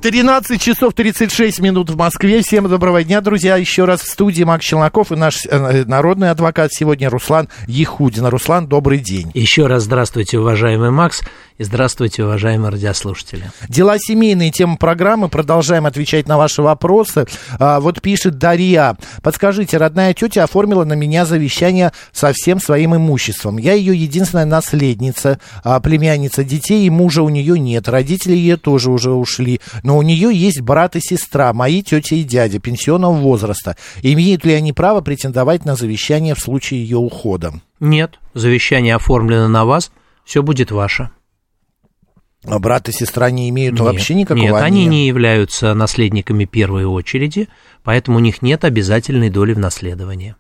[0.02, 2.42] 13 часов 36 минут в Москве.
[2.42, 3.58] Всем доброго дня, друзья.
[3.58, 8.26] Еще раз в студии Макс Челноков и наш э, народный адвокат сегодня Руслан Ехудин.
[8.28, 9.30] Руслан, добрый день.
[9.34, 11.22] Еще раз здравствуйте, уважаемый Макс,
[11.60, 13.52] и здравствуйте, уважаемые радиослушатели.
[13.68, 15.28] Дела семейные, тема программы.
[15.28, 17.28] Продолжаем отвечать на ваши вопросы.
[17.60, 18.96] А, вот пишет Дарья.
[19.22, 23.58] Подскажите, родная тетя оформила на меня завещание со всем своим имуществом.
[23.58, 26.46] Я ее единственная наследница, а, племянница.
[26.46, 27.90] Детей и мужа у нее нет.
[27.90, 29.60] Родители ее тоже уже ушли.
[29.84, 33.76] Но у нее есть брат и сестра, мои тетя и дядя пенсионного возраста.
[34.02, 37.52] Имеют ли они право претендовать на завещание в случае ее ухода?
[37.82, 39.92] Нет, завещание оформлено на вас,
[40.24, 41.10] все будет ваше.
[42.48, 44.44] А брат и сестра не имеют Нет, вообще никакого...
[44.44, 47.50] Нет, они не являются наследниками первой очереди,
[47.84, 50.36] поэтому у них нет обязательной доли в наследовании.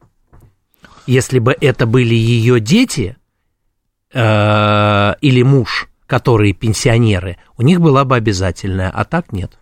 [1.07, 3.17] Если бы это были ее дети
[4.13, 9.59] э, или муж, которые пенсионеры, у них была бы обязательная, а так нет.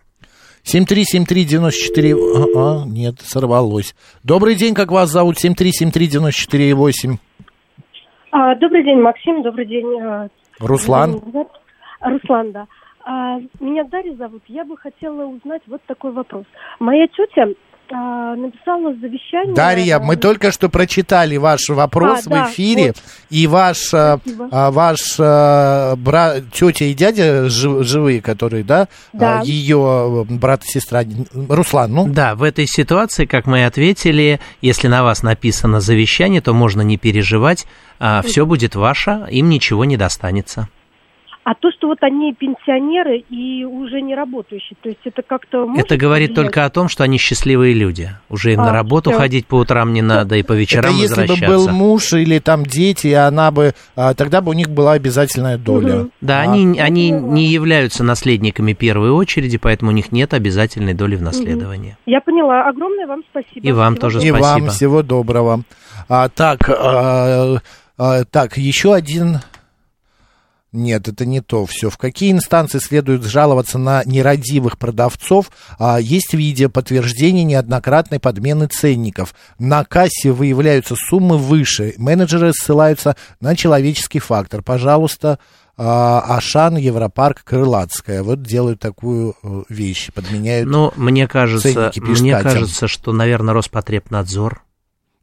[0.64, 2.54] 7373948.
[2.54, 3.94] А, а, нет, сорвалось.
[4.22, 5.36] Добрый день, как вас зовут?
[5.42, 7.16] 7373948.
[8.30, 9.86] А, добрый день, Максим, добрый день.
[10.00, 10.28] э,
[10.60, 11.20] Руслан.
[12.00, 12.66] Руслан, да.
[13.04, 14.42] А, меня Дарья зовут.
[14.48, 16.44] Я бы хотела узнать вот такой вопрос.
[16.78, 17.46] Моя тетя
[17.90, 19.54] а, написала завещание...
[19.54, 22.96] Дарья, мы только что прочитали ваш вопрос А, в да, эфире, вот.
[23.30, 24.48] и ваш, Спасибо.
[24.50, 29.40] а, ваш э, брат, тетя и дядя жив- живые, которые, да, Да.
[29.40, 31.02] А, ее брат и сестра,
[31.48, 36.42] Руслан, ну, Да, в этой ситуации, как мы и ответили, если на вас написано завещание,
[36.42, 37.66] то можно не переживать,
[38.22, 40.68] все будет ваше, им ничего не достанется.
[41.50, 45.96] А то, что вот они пенсионеры и уже не работающие, то есть это как-то Это
[45.96, 46.34] говорит повлиять?
[46.34, 48.10] только о том, что они счастливые люди.
[48.28, 49.18] Уже им А, на работу всё.
[49.18, 51.56] ходить по утрам не надо и по вечерам это если бы возвращаться.
[51.56, 55.56] был муж или там дети, и она бы, а, тогда бы у них была обязательная
[55.56, 55.94] доля.
[56.00, 56.10] Мгм.
[56.20, 56.42] Да, А.
[56.42, 61.96] они, они не являются наследниками первой очереди, поэтому у них нет обязательной доли в наследовании.
[62.04, 62.68] Я поняла.
[62.68, 63.66] Огромное вам спасибо.
[63.66, 64.44] И вам Всего тоже И спасибо.
[64.44, 65.62] вам всего доброго.
[66.10, 67.56] А, так, а,
[67.96, 69.38] а, так, еще один...
[70.72, 71.88] Нет, это не то все.
[71.88, 75.50] В какие инстанции следует жаловаться на нерадивых продавцов?
[75.78, 79.34] А, есть видео подтверждения неоднократной подмены ценников.
[79.58, 81.94] На кассе выявляются суммы выше.
[81.96, 84.62] Менеджеры ссылаются на человеческий фактор.
[84.62, 85.38] Пожалуйста,
[85.78, 88.22] а, Ашан, Европарк, Крылатская.
[88.22, 90.68] Вот делают такую э, вещь, подменяют.
[90.68, 94.62] Но мне кажется, ценники мне кажется, что, наверное, Роспотребнадзор.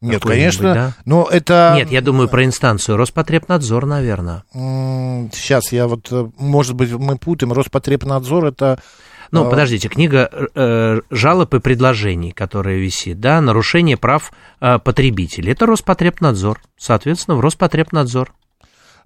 [0.02, 0.94] Нет, конечно, да?
[1.06, 1.74] но это...
[1.76, 4.44] Нет, я думаю про инстанцию Роспотребнадзор, наверное.
[4.54, 7.54] Сейчас я вот, э, может быть, мы путаем.
[7.54, 8.80] Роспотребнадзор это...
[9.32, 9.50] Ну, А.
[9.50, 14.32] подождите, книга э, жалоб и предложений, которая висит, да, нарушение прав
[14.62, 15.52] э, потребителей.
[15.52, 16.62] Это Роспотребнадзор.
[16.78, 18.32] Соответственно, в Роспотребнадзор.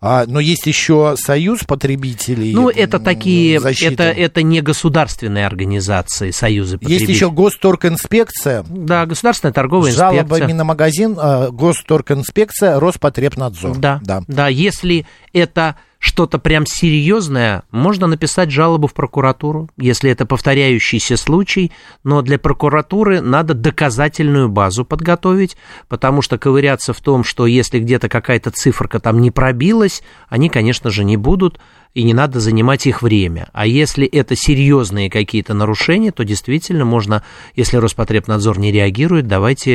[0.01, 2.53] А, но есть еще союз потребителей.
[2.53, 3.93] Ну, это такие, защиты.
[3.93, 7.13] это, это не государственные организации, союзы Есть потребителей.
[7.13, 8.63] еще Госторгинспекция.
[8.69, 10.55] Да, государственная торговая С жалобами инспекция.
[10.55, 13.77] на магазин э, Госторгинспекция, Роспотребнадзор.
[13.77, 14.23] Да, да.
[14.27, 21.73] да, если это что-то прям серьезное, можно написать жалобу в прокуратуру, если это повторяющийся случай,
[22.05, 25.57] но для прокуратуры надо доказательную базу подготовить,
[25.89, 30.89] потому что ковыряться в том, что если где-то какая-то циферка там не пробилась, они, конечно
[30.89, 31.59] же, не будут,
[31.93, 33.49] и не надо занимать их время.
[33.51, 37.23] А если это серьезные какие-то нарушения, то действительно можно,
[37.55, 39.73] если Роспотребнадзор не реагирует, давайте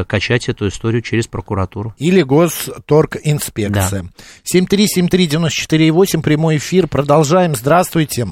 [0.00, 1.94] э, качать эту историю через прокуратуру.
[1.98, 4.04] Или Госторгинспекция.
[4.54, 6.86] 7373948, прямой эфир.
[6.86, 7.54] Продолжаем.
[7.54, 8.26] Здравствуйте.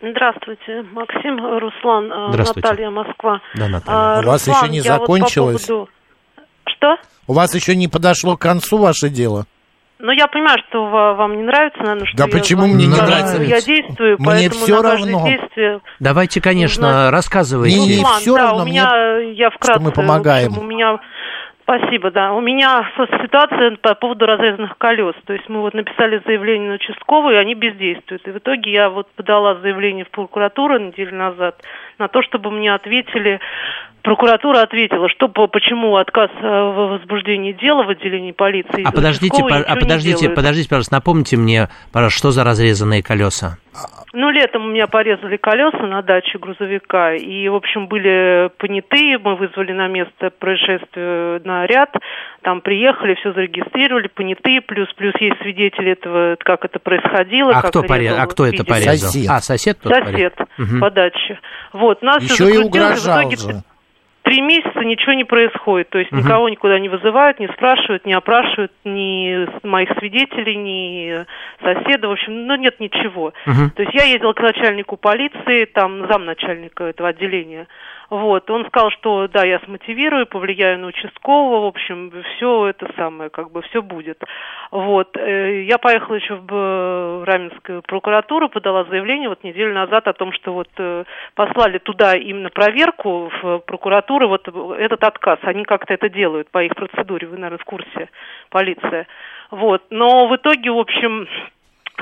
[0.00, 2.68] Здравствуйте, Максим, Руслан, э, Здравствуйте.
[2.68, 3.40] Наталья, Москва.
[3.56, 3.98] Да, Наталья.
[3.98, 5.66] А, У вас Руслан, еще не я вот по закончилось?
[5.66, 5.90] поводу-
[6.66, 6.96] Что?
[7.26, 9.46] У вас еще не подошло к концу ваше дело?
[10.00, 12.86] Ну, я понимаю, что ва- вам не нравится, наверное, что Да я почему звоню, мне
[12.86, 13.42] не нравится?
[13.42, 15.26] Я действую, Мне поэтому всё на равно.
[15.28, 15.80] действие...
[15.98, 17.12] Давайте, конечно, Узнать.
[17.12, 17.76] рассказывайте.
[17.78, 20.48] Не, не, Руслан, всё да, равно у меня, я вкратце, мы помогаем.
[20.52, 20.98] общем, у меня...
[21.64, 22.32] Спасибо, да.
[22.32, 22.90] У меня
[23.22, 25.14] ситуация по поводу разрезанных колес.
[25.26, 28.26] То есть мы вот написали заявление на участковую, и они бездействуют.
[28.26, 31.60] И в итоге я вот подала заявление в прокуратуру неделю назад
[31.98, 33.40] на то, чтобы мне ответили
[34.08, 38.82] Прокуратура ответила, что по- почему отказ э, в возбуждении дела в отделении полиции.
[38.82, 43.58] А подождите, по- а подождите, подождите, пожалуйста, напомните мне, пожалуйста, что за разрезанные колеса?
[44.14, 49.36] Ну, летом у меня порезали колеса на даче грузовика, и, в общем, были понятые, мы
[49.36, 51.90] вызвали на место происшествия наряд,
[52.40, 57.50] там приехали, все зарегистрировали, понятые, плюс, плюс есть свидетели этого, как это происходило.
[57.52, 59.10] А как кто, порез- а кто это порезал?
[59.10, 59.30] Сосед.
[59.30, 60.80] А, сосед Сосед Мгм.
[60.80, 61.38] по даче.
[61.74, 63.62] Вот, нас Еще и закрутилось, в угрожал итоге же.
[64.28, 65.88] Три месяца ничего не происходит.
[65.88, 66.20] То есть Мгм.
[66.20, 71.24] никого никуда не вызывают, не спрашивают, не опрашивают ни моих свидетелей, ни
[71.62, 72.08] соседа.
[72.08, 73.32] В общем, ну нет ничего.
[73.46, 73.70] Мгм.
[73.70, 77.68] То есть я ездила к начальнику полиции, там замначальника этого отделения.
[78.10, 83.28] Вот, он сказал, что да, я смотивирую, повлияю на участкового, в общем, все это самое,
[83.28, 84.22] как бы все будет.
[84.70, 90.14] Вот, э, я поехала еще в э, Раменскую прокуратуру, подала заявление вот неделю назад о
[90.14, 95.92] том, что вот э, послали туда именно проверку в прокуратуру, вот этот отказ, они как-то
[95.92, 98.08] это делают по их процедуре, вы, наверное, в курсе,
[98.48, 99.06] полиция.
[99.50, 101.28] Вот, но в итоге, в общем,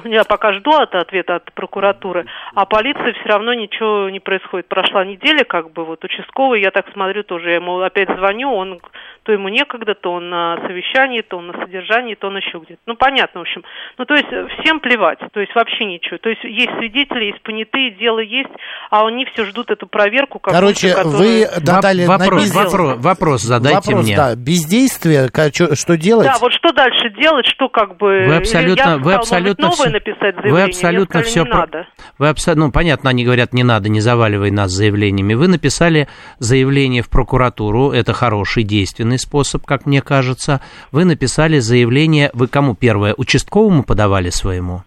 [0.05, 4.69] я пока жду от ответа от прокуратуры, а полиции все равно ничего не происходит.
[4.69, 8.81] Прошла неделя, как бы, вот участковый, я так смотрю тоже, я ему опять звоню, он
[9.27, 12.81] то ему некогда, то он на совещании, то он на содержании, то он еще где-то.
[12.87, 13.65] Ну, понятно, в общем.
[13.99, 16.19] Ну, то есть э, всем плевать, то есть вообще ничего.
[16.19, 18.51] То есть есть свидетели, есть понятые, дело есть,
[18.89, 20.39] а они все ждут эту проверку.
[20.39, 21.13] Короче, которая...
[21.19, 24.17] вы, Наталья, вопрос, вопрос, вопрос задайте вопрос, мне.
[24.17, 25.29] Да, бездействие,
[25.75, 26.29] что делать?
[26.29, 28.27] Да, вот что дальше делать, что как бы...
[28.29, 31.59] Вы абсолютно, я вы абсолютно новое все, написать заявление, вы абсолютно сказали, все, не про,
[31.59, 31.87] надо.
[32.19, 35.35] вы абсолютно, ну понятно, они говорят, не надо, не заваливай нас заявлениями.
[35.35, 36.07] Вы написали
[36.39, 40.61] заявление в прокуратуру, это хороший действенный способ, как мне кажется.
[40.93, 44.83] Вы написали заявление, вы кому первое, участковому подавали своему?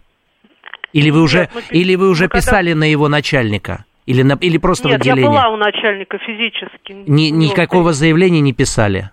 [0.94, 2.80] Или вы уже, мы, или вы уже писали когда...
[2.80, 3.86] на его начальника?
[4.06, 5.24] Или, на, или просто Нет, в отделении?
[5.24, 6.94] я была у начальника физически.
[7.08, 9.12] Ни, никакого заявления не писали?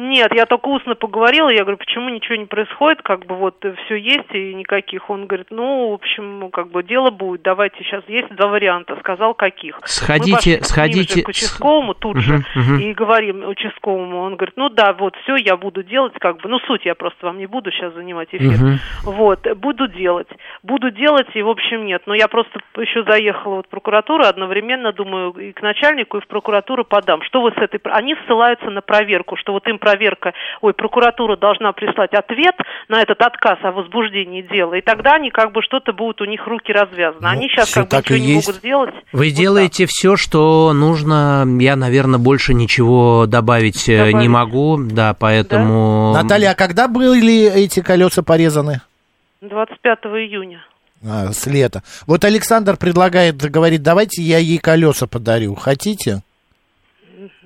[0.00, 3.96] Нет, я только устно поговорила, я говорю, почему ничего не происходит, как бы вот все
[3.96, 5.10] есть и никаких.
[5.10, 9.34] Он говорит, ну, в общем, как бы дело будет, давайте сейчас, есть два варианта, сказал
[9.34, 9.78] каких.
[9.84, 11.18] Сходите, сходите.
[11.18, 12.80] Же к участковому тут uh-huh, же uh-huh.
[12.80, 16.58] и говорим участковому, он говорит, ну да, вот все я буду делать, как бы, ну
[16.60, 18.52] суть я просто вам не буду сейчас занимать эфир.
[18.52, 18.78] Uh-huh.
[19.04, 20.28] Вот, буду делать,
[20.62, 22.02] буду делать и в общем нет.
[22.06, 26.26] Но я просто еще заехала вот в прокуратуру, одновременно думаю и к начальнику, и в
[26.26, 27.22] прокуратуру подам.
[27.22, 27.80] Что вы с этой...
[27.92, 32.54] Они ссылаются на проверку, что вот им проверка, ой, прокуратура должна прислать ответ
[32.88, 36.46] на этот отказ о возбуждении дела, и тогда они как бы что-то будут, у них
[36.46, 37.20] руки развязаны.
[37.20, 38.46] Ну, они сейчас как бы так ничего не есть.
[38.46, 38.94] могут сделать.
[39.12, 41.44] Вы Вот делаете все, что нужно.
[41.60, 44.16] Я, наверное, больше ничего добавить, э, Добавить.
[44.16, 44.78] не могу.
[44.80, 46.12] Да, поэтому.
[46.14, 48.80] Наталья, а когда были эти колеса порезаны?
[49.40, 49.50] так.
[49.50, 50.64] 25 июня.
[51.02, 51.82] А, с лета.
[52.06, 55.54] Вот Александр предлагает, говорит, давайте я ей колеса подарю.
[55.54, 56.20] Хотите?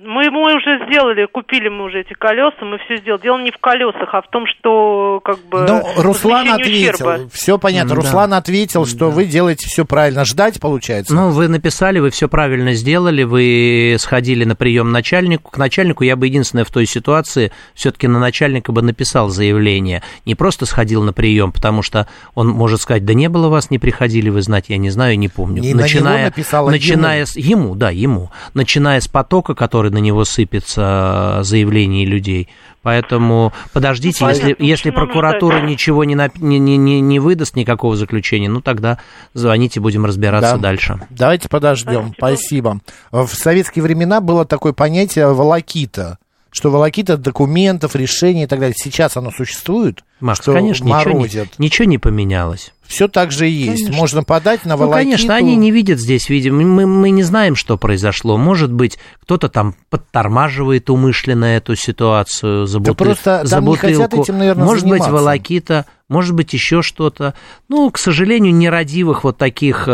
[0.05, 3.21] Мы, мы уже сделали, купили мы уже эти колеса, мы все сделали.
[3.21, 6.93] Дело не в колесах, а в том, что как бы Ну, Руслан ответил.
[6.93, 7.29] ущерба.
[7.31, 7.89] Все понятно.
[7.89, 7.95] Да.
[7.95, 10.23] Руслан ответил, что вы делаете все правильно.
[10.25, 11.13] Ждать, получается?
[11.15, 15.51] Ну, вы написали, вы все правильно сделали, вы сходили на прием начальнику.
[15.51, 20.03] К начальнику я бы единственное в той ситуации все-таки на начальника бы написал заявление.
[20.25, 23.79] Не просто сходил на прием, потому что он может сказать, да не было вас, не
[23.79, 25.61] приходили вы знать, я не знаю, не помню.
[25.61, 27.25] Не на него написал, а начиная ему.
[27.25, 32.47] с ему, да, ему, начиная с потока, который на него сыпется заявлений людей.
[32.83, 35.69] Поэтому подождите, Ну, если, понятно, если прокуратура ждать.
[35.71, 38.99] ничего не, нап- не, не, не, не выдаст, никакого заключения, ну тогда
[39.33, 40.57] звоните, будем разбираться Да.
[40.59, 40.99] дальше.
[41.09, 42.13] Давайте подождем.
[42.15, 42.79] Спасибо.
[43.11, 46.19] В советские времена было такое понятие волокита.
[46.55, 48.73] Что волокита документов, решений и так далее.
[48.81, 50.05] Сейчас оно существует?
[50.21, 52.71] Маш, что конечно, ничего не, ничего не поменялось.
[52.87, 53.83] Все так же и есть.
[53.83, 53.97] Конечно.
[53.97, 55.03] Можно подать на Ну, волокиту.
[55.03, 58.37] конечно, они не видят здесь, видимо, мы, мы не знаем, что произошло.
[58.37, 63.75] Может быть, кто-то там подтормаживает умышленно эту ситуацию за, Да бутыль- просто за там не
[63.75, 64.23] хотят бутылку.
[64.23, 65.11] этим, наверное, Может быть, заниматься.
[65.13, 67.33] волокита, может быть, еще что-то.
[67.67, 69.85] Ну, к сожалению, нерадивых вот таких...
[69.87, 69.91] э,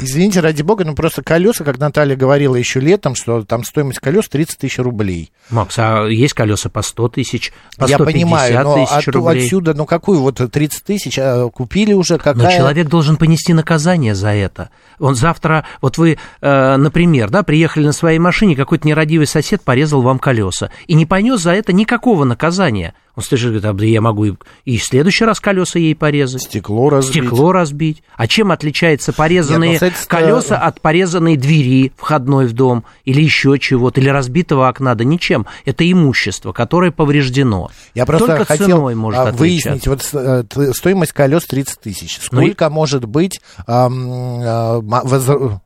[0.00, 4.28] Извините, ради бога, ну просто колеса, как Наталья говорила еще летом, что там стоимость колес
[4.28, 5.32] 30 тысяч рублей.
[5.50, 9.44] Макс, а есть колеса по 100 тысяч, по Я 150 понимаю, но тысяч от- рублей?
[9.44, 12.34] отсюда, ну какую вот 30 тысяч а, купили уже, какая...
[12.34, 14.70] Но человек должен понести наказание за это.
[14.98, 20.02] Он завтра, вот вы, э, например, да, приехали на своей машине, какой-то нерадивый сосед порезал
[20.02, 22.94] вам колеса и не понес за это никакого наказания.
[23.14, 24.32] Он слышит, говорит, а да я могу и,
[24.64, 26.42] и в следующий раз колеса ей порезать.
[26.42, 27.12] Стекло разбить.
[27.24, 28.02] Стекло разбить.
[28.16, 33.58] А чем отличаются порезанные Нет, ну, колеса от порезанной двери входной в дом или еще
[33.58, 34.94] чего-то, или разбитого окна?
[34.94, 35.46] Да ничем.
[35.66, 37.70] Это имущество, которое повреждено.
[37.94, 42.18] Я просто Только хотел ценой может а, выяснить, вот э, стоимость колес 30 тысяч.
[42.30, 45.60] Ну и- Сколько может быть а, ма- воз-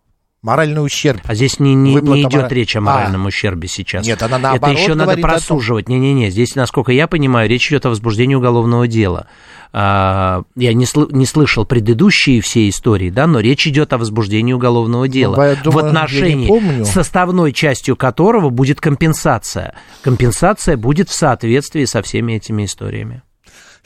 [0.46, 1.20] моральный ущерб?
[1.24, 2.82] А здесь не, не, не идет мора- речь о А.
[2.82, 4.06] моральном ущербе сейчас.
[4.06, 5.88] Нет, она Это наоборот еще надо просуживать.
[5.88, 9.26] Не-не-не, здесь, насколько я понимаю, речь идет о возбуждении уголовного дела.
[9.72, 14.52] А, я не, сл- не слышал предыдущие все истории, да, но речь идет о возбуждении
[14.54, 19.74] уголовного дела, я думаю, в отношении, составной частью которого будет компенсация.
[20.02, 23.22] Компенсация будет в соответствии со всеми этими историями.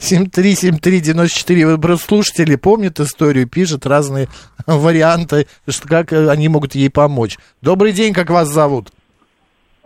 [0.01, 1.65] 7373948.
[1.65, 4.27] Вы просто слушатели помнят историю, пишут разные
[4.67, 7.37] варианты, что как э, они могут ей помочь.
[7.61, 8.87] Добрый день, как вас зовут?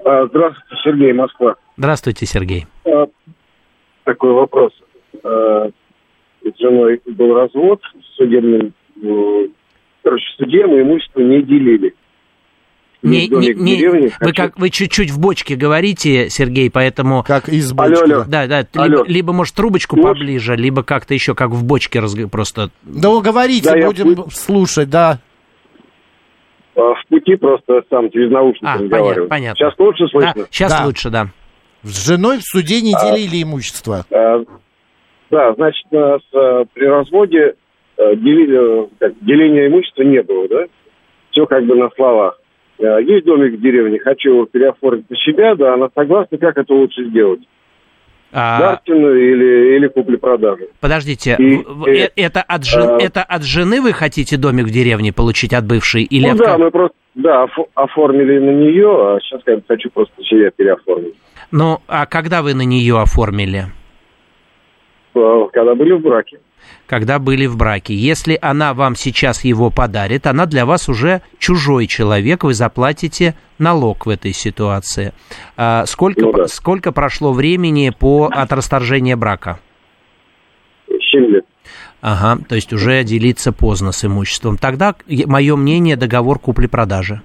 [0.03, 1.55] А, Здравствуйте, Сергей, Москва.
[1.77, 2.65] Здравствуйте, Сергей.
[2.85, 3.07] А,
[4.05, 4.71] Такой вопрос.
[5.23, 5.69] А,
[6.43, 7.81] С женой был развод
[8.19, 9.47] э,
[10.03, 11.93] Короче, в суде мы имущество не делили.
[13.09, 16.69] Не, домик не- в не- деревне, вы хочу- как вы чуть-чуть в бочке говорите, Сергей,
[16.69, 18.03] поэтому Как из Алло, бочки.
[18.11, 18.23] алло.
[18.27, 18.87] Да, да, Алло.
[19.03, 20.17] либо, либо, может, трубочку Может.
[20.19, 22.69] поближе, либо как-то еще, как в бочке разг- просто...
[22.83, 25.19] Да вы говорите, Да, я будем пу- слушать, да.
[26.75, 29.27] А, В пути просто сам через наушники А, разговариваю.
[29.27, 29.55] понятно, понятно.
[29.55, 30.47] Сейчас лучше Да, слышно?
[30.51, 30.85] сейчас Да.
[30.85, 31.27] лучше, да.
[31.83, 32.99] С женой в суде не А.
[33.15, 34.05] делили имущество.
[34.11, 34.43] А,
[35.31, 37.55] Да, значит, нас а, при разводе
[37.97, 40.65] а, дели- э, как, деления имущества не было, да?
[41.31, 42.37] Все как бы на словах.
[42.77, 46.73] Э, Есть домик в деревне, хочу его переоформить на себя, да, она согласна, как это
[46.73, 47.39] лучше сделать?
[48.37, 50.65] А, Дарственную или, или купли-продажу?
[50.81, 54.71] подождите, И- и- э, это, от жен- а- это от жены вы хотите домик в
[54.71, 56.03] деревне получить от бывшей?
[56.03, 59.89] Или ну от да, мы просто, да, офо- оформили на нее, а сейчас я хочу
[59.89, 61.13] просто себя переоформить.
[61.51, 63.65] Ну, а когда вы на нее оформили?
[65.13, 66.39] Э, Когда были в браке.
[66.87, 67.95] Когда были в браке.
[67.95, 74.05] Если она вам сейчас его подарит, она для вас уже чужой человек, вы заплатите налог
[74.05, 75.13] в этой ситуации.
[75.57, 76.47] А сколько, Ну да.
[76.47, 79.59] сколько прошло времени по, от расторжения брака?
[80.87, 81.45] 7 лет.
[82.01, 84.57] Ага, то есть уже делиться поздно с имуществом.
[84.57, 87.21] Тогда, мое мнение, договор купли-продажи.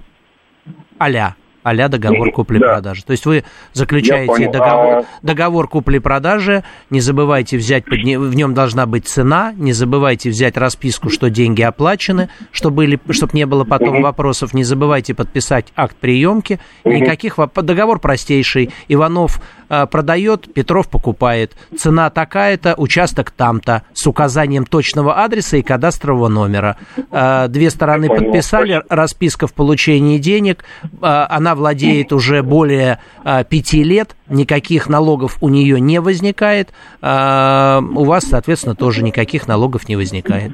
[0.99, 1.35] Аля.
[1.65, 3.03] Аля договор Мгм, купли-продажи.
[3.03, 3.43] То есть вы
[3.73, 9.53] заключаете договор, А- договор купли-продажи, не забывайте взять, под не- в нем должна быть цена,
[9.55, 14.03] не забывайте взять расписку, что деньги оплачены, чтобы, чтобы не было потом Мгм.
[14.03, 16.59] вопросов, не забывайте подписать акт приемки.
[16.83, 16.95] Мгм.
[16.95, 18.71] никаких договор простейший.
[18.87, 19.41] Иванов
[19.89, 21.53] продает, Петров покупает.
[21.77, 26.77] Цена такая-то, участок там-то, с указанием точного адреса и кадастрового номера.
[27.11, 30.63] Э, две стороны подписали, расписка в получении денег.
[30.83, 36.69] Э, она владеет уже более э, пяти лет, никаких налогов у нее не возникает.
[37.01, 40.51] Э, у вас, соответственно, тоже никаких налогов не возникает.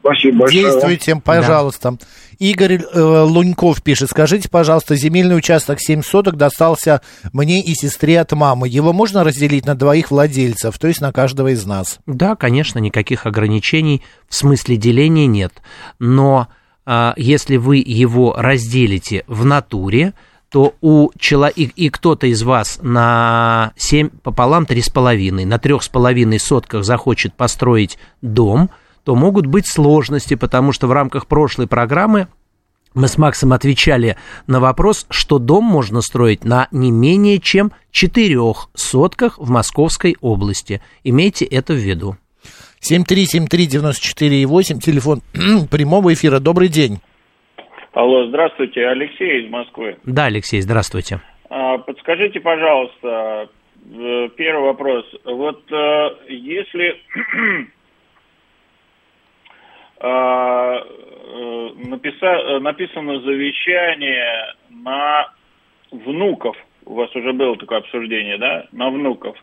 [0.00, 0.64] Спасибо большое.
[0.64, 1.96] Действуйте, пожалуйста.
[2.42, 7.00] Игорь э, Луньков пишет, скажите, пожалуйста, земельный участок 7 соток достался
[7.32, 8.68] мне и сестре от мамы.
[8.68, 12.00] Его можно разделить на двоих владельцев, то есть на каждого из нас?
[12.06, 15.62] Да, конечно, никаких ограничений в смысле деления нет.
[16.00, 16.48] Но
[16.84, 20.12] а, если вы его разделите в натуре,
[20.50, 26.82] то у человека, и, и кто-то из вас на 7 пополам 3,5, на 3,5 сотках
[26.82, 28.68] захочет построить дом,
[29.04, 32.28] то могут быть сложности, потому что в рамках прошлой программы
[32.94, 38.68] мы с Максом отвечали на вопрос, что дом можно строить на не менее чем четырех
[38.74, 40.82] сотках в Московской области.
[41.02, 42.16] Имейте это в виду.
[42.82, 45.20] 7373948, телефон
[45.70, 46.38] прямого эфира.
[46.38, 46.98] Добрый день.
[47.92, 49.96] Алло, здравствуйте, Алексей из Москвы.
[50.04, 51.20] Да, Алексей, здравствуйте.
[51.50, 53.48] А, Подскажите, пожалуйста,
[53.84, 55.04] э, первый вопрос.
[55.24, 56.96] Вот э, если
[61.84, 65.28] написа- написано завещание на
[65.90, 69.36] внуков, у вас уже было такое обсуждение, да, на внуков,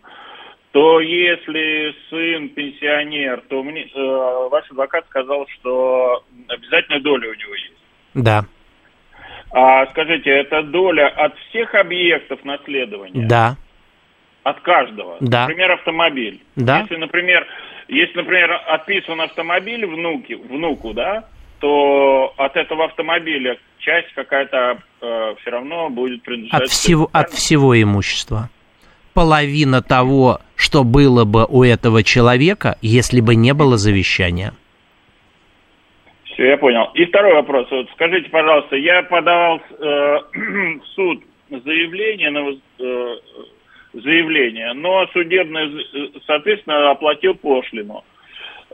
[0.72, 7.56] то если сын пенсионер, то мне, э, ваш адвокат сказал, что обязательно доля у него
[7.56, 7.74] есть.
[8.14, 8.46] Да,
[9.52, 13.26] А скажите, это доля от всех объектов наследования?
[13.28, 13.56] да,
[14.44, 15.18] От каждого?
[15.20, 15.48] Да.
[15.48, 16.42] Например, автомобиль.
[16.56, 16.80] Да.
[16.80, 17.46] Если, например,
[17.88, 21.26] если, например, отписан автомобиль внуки, внуку, да,
[21.60, 26.62] то от этого автомобиля часть какая-то э, все равно будет принадлежать...
[26.62, 28.50] от всего, от всего имущества.
[29.14, 34.54] Половина того, что было бы у этого человека, если бы не было завещания.
[36.26, 36.90] Все, я понял.
[36.94, 37.68] И второй вопрос.
[37.72, 39.74] Вот скажите, пожалуйста, я подавал э,
[40.80, 43.18] в суд заявление на э,
[43.94, 45.86] заявление, но судебный,
[46.26, 48.04] соответственно, оплатил пошлину.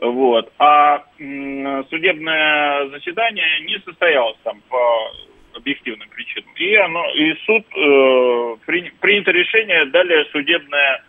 [0.00, 0.52] Вот.
[0.58, 4.78] А судебное заседание не состоялось там по
[5.54, 6.50] объективным причинам.
[6.56, 11.02] И оно, и суд э, при- принято решение далее судебное,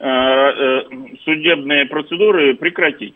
[0.00, 0.82] э, э,
[1.24, 3.14] судебные процедуры прекратить.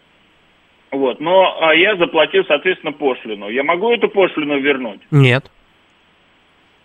[0.93, 1.20] Вот.
[1.20, 3.49] Но а я заплатил, соответственно, пошлину.
[3.49, 5.01] Я могу эту пошлину вернуть?
[5.11, 5.51] Нет.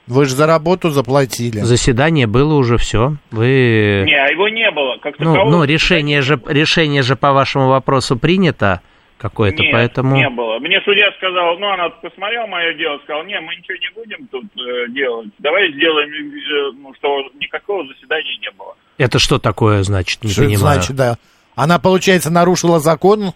[0.07, 1.59] Вы же за работу заплатили.
[1.59, 3.15] Заседание было уже все.
[3.31, 4.03] Вы...
[4.05, 4.97] Не, а его не было.
[5.01, 8.81] Как Ну, такового ну решение, же, решение же по вашему вопросу принято
[9.17, 10.15] какое-то, Нет, поэтому...
[10.15, 10.59] не было.
[10.59, 14.45] Мне судья сказал, ну, она посмотрела мое дело, сказал, не, мы ничего не будем тут
[14.55, 15.29] э, делать.
[15.39, 18.75] Давай сделаем, э, ну, что никакого заседания не было.
[18.97, 20.75] Это что такое, значит, не Что это понимаю.
[20.75, 21.15] значит, да?
[21.55, 23.33] Она, получается, нарушила закон?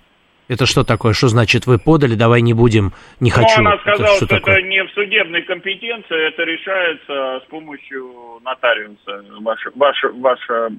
[0.47, 1.13] Это что такое?
[1.13, 3.61] Что значит вы подали, давай не будем, не хочу.
[3.61, 4.55] Ну, она Это сказала, что что, такое?
[4.57, 8.11] это не в судебной компетенции, это решается с помощью
[8.43, 9.23] нотариуса.
[9.41, 10.69] Ваша, ваша, ваша,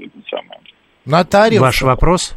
[0.00, 0.60] это самое.
[1.06, 1.60] Нотариус?
[1.60, 2.36] Ваш вопрос?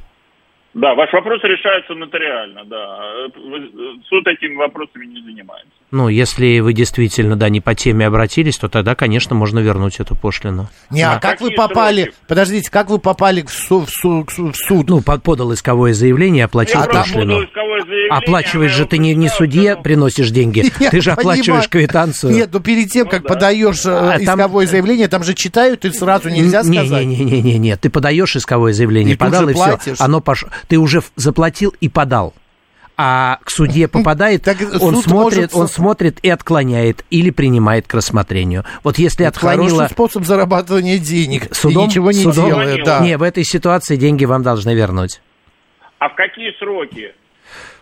[0.74, 3.00] Да, ваш вопрос решается нотариально, да.
[3.02, 5.72] Э, вы- Суд этими вопросами не занимается.
[5.90, 10.16] Ну, если вы действительно, да, не по теме обратились, то тогда, конечно, можно вернуть эту
[10.16, 10.68] пошлину.
[10.90, 12.18] Не, а как вы Какие попали, сроки?
[12.28, 14.90] подождите, как вы попали в, су- в су- в суд?
[14.90, 17.42] Ну, под- подал исковое заявление, оплатил Я пошлину.
[17.42, 21.88] исковое Оплачиваешь же ты не, не судье приносишь деньги, Я ты же оплачиваешь понимаю.
[21.88, 22.34] квитанцию.
[22.34, 23.30] Нет, ну перед тем, Ну как да.
[23.30, 27.06] подаешь э, А там- исковое заявление, там же читают, и сразу нельзя Не, сказать.
[27.06, 30.44] не, не, не, не, не, ты подаешь исковое заявление, И подал и все, оно пош...
[30.68, 32.34] ты уже заплатил и подал.
[32.98, 37.94] А к судье попадает, Так он смотрит, может- он смотрит и отклоняет или принимает к
[37.94, 38.66] рассмотрению.
[38.84, 41.54] Вот если Это отклонила хороший способ зарабатывания денег.
[41.56, 43.00] судом, и ничего не судом- делая, да.
[43.02, 45.22] Не, в этой ситуации деньги вам должны вернуть.
[46.00, 47.14] А в какие сроки?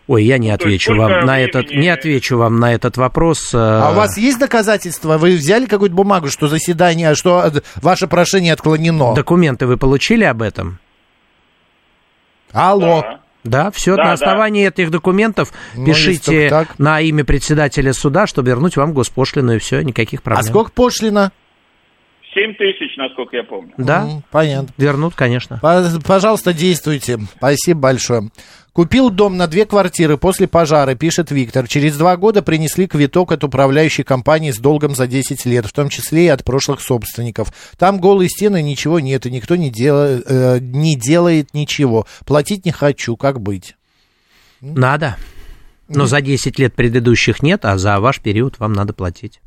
[0.07, 1.41] Ой, я не Ну, отвечу вам на времени?
[1.49, 3.53] этот, не отвечу вам на этот вопрос.
[3.53, 5.17] э, А у вас есть доказательства?
[5.17, 7.51] Вы взяли какую-то бумагу, что заседание, что
[7.81, 9.15] ваше прошение отклонено?
[9.15, 10.77] документы вы получили об этом?
[12.51, 13.01] Алло.
[13.01, 13.19] Да.
[13.45, 14.13] Да, все Да, на да.
[14.13, 16.77] основании этих документов Ну, пишите так.
[16.79, 20.45] на имя председателя суда, чтобы вернуть вам госпошлину и все, никаких А проблем.
[20.45, 21.31] сколько пошлина?
[22.35, 23.73] 7 тысяч, насколько я помню.
[23.77, 24.69] Да, М, Понятно.
[24.77, 25.59] вернут, конечно.
[25.63, 27.17] Пож- Пожалуйста, действуйте.
[27.37, 28.29] Спасибо большое.
[28.73, 31.65] Купил дом на две квартиры после пожара, пишет Виктор.
[31.65, 35.87] Через два года принесли квиток от управляющей компании с долгом за 10 лет, в том
[35.87, 37.53] числе и от прошлых собственников.
[37.77, 42.05] Там голые стены, ничего нет, и никто не, дела- э, не делает ничего.
[42.25, 43.75] Платить не хочу, как быть?
[44.59, 45.15] Надо.
[45.87, 49.39] Но за 10 лет предыдущих нет, а за ваш период вам надо платить.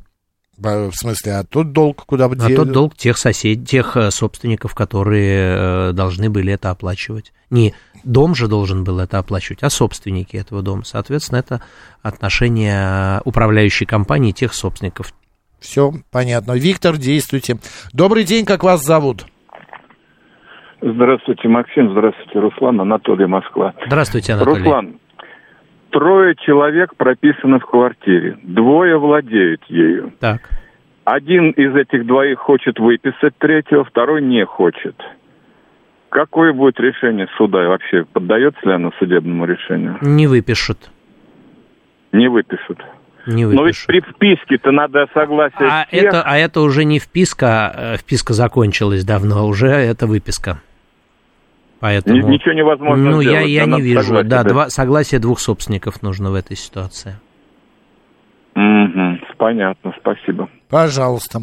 [0.58, 4.74] В смысле, а тот долг куда бы А тот долг тех соседей, тех э, собственников,
[4.74, 7.32] которые э, должны были это оплачивать.
[7.50, 10.82] Не дом же должен был это оплачивать, а собственники этого дома.
[10.84, 11.62] Соответственно, это
[12.02, 15.12] отношение управляющей компании тех собственников.
[15.60, 16.52] Все понятно.
[16.52, 17.58] Виктор, действуйте.
[17.92, 19.26] Добрый день, как вас зовут?
[20.80, 21.90] Здравствуйте, Максим.
[21.90, 22.80] Здравствуйте, Руслан.
[22.80, 23.74] Анатолий, Москва.
[23.86, 24.62] Здравствуйте, Анатолий.
[24.62, 24.98] Руслан,
[25.90, 28.38] трое человек прописаны в квартире.
[28.42, 30.12] Двое владеют ею.
[30.20, 30.48] Так.
[31.04, 34.94] Один из этих двоих хочет выписать третьего, второй не хочет.
[36.10, 37.64] Какое будет решение суда?
[37.64, 39.98] И вообще, поддается ли оно судебному решению?
[40.00, 40.90] Не выпишут.
[42.12, 42.78] Не выпишут.
[43.26, 43.86] Не Но ведь выпишут.
[43.86, 46.02] при вписке-то надо согласие А всех.
[46.04, 50.62] это, а это уже не вписка, э, вписка закончилась давно, уже это выписка.
[51.80, 52.16] Поэтому...
[52.16, 54.02] Ни- ничего невозможно Ну, я, сделать, я да, не вижу.
[54.02, 57.16] согласие Да, два, согласие двух собственников нужно в этой ситуации.
[58.54, 60.48] Мгм, понятно, спасибо.
[60.68, 61.42] Пожалуйста.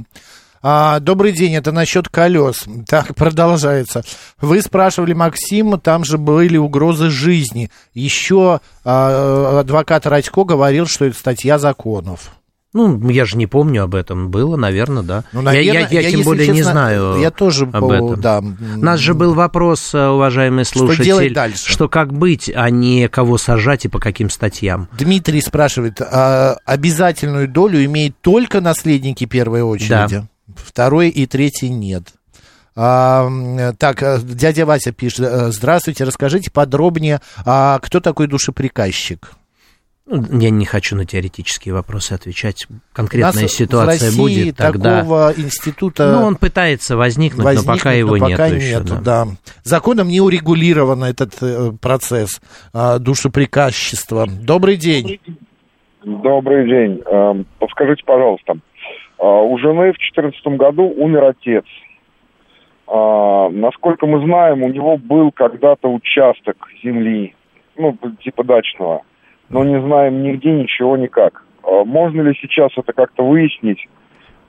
[0.61, 2.65] А, добрый день, это насчет колес.
[2.89, 4.01] Так, продолжается.
[4.41, 7.69] Вы спрашивали Максима, там же были угрозы жизни.
[7.93, 12.31] Еще а, адвокат Радько говорил, что это статья законов.
[12.75, 14.29] Ну, я же не помню об этом.
[14.29, 15.23] Было, наверное, да.
[15.31, 17.93] Ну, Я- я, наверное, я, я, тем более не честно, знаю я тоже об по-
[17.93, 18.19] этом.
[18.21, 18.39] да.
[18.39, 21.71] У нас же был вопрос, э, уважаемый Что слушатель, делать дальше?
[21.71, 24.89] что как быть, а не кого сажать и по каким статьям.
[24.99, 30.27] Дмитрий спрашивает, а, обязательную долю имеют только наследники первой очереди?
[30.55, 32.09] Второй и третий нет.
[32.75, 33.29] А,
[33.79, 39.31] так, э, дядя Вася пишет, э, здравствуйте, расскажите подробнее, а кто такой душеприказчик?
[40.07, 42.67] Ну, Я не хочу на теоретические вопросы отвечать.
[42.69, 44.99] Нас Конкретная в ситуация России будет тогда.
[44.99, 48.93] такого института Ну, он пытается возникнуть, возникнуть, но пока его но пока нету еще, нету,
[49.03, 49.25] да.
[49.25, 49.31] да.
[49.63, 52.39] Законом не урегулирован этот э, процесс
[52.71, 54.27] а, душеприказчества.
[54.27, 55.19] Добрый день.
[56.03, 57.01] Добрый день.
[57.07, 58.57] Эм, Подскажите, пожалуйста,
[59.17, 61.65] а, у жены в 2014 году умер отец.
[62.85, 67.33] А, Насколько мы знаем, у него был когда-то участок земли,
[67.75, 69.01] ну, типа дачного,
[69.49, 71.43] но не знаем нигде ничего никак.
[71.63, 73.87] А Можно ли сейчас это как-то выяснить?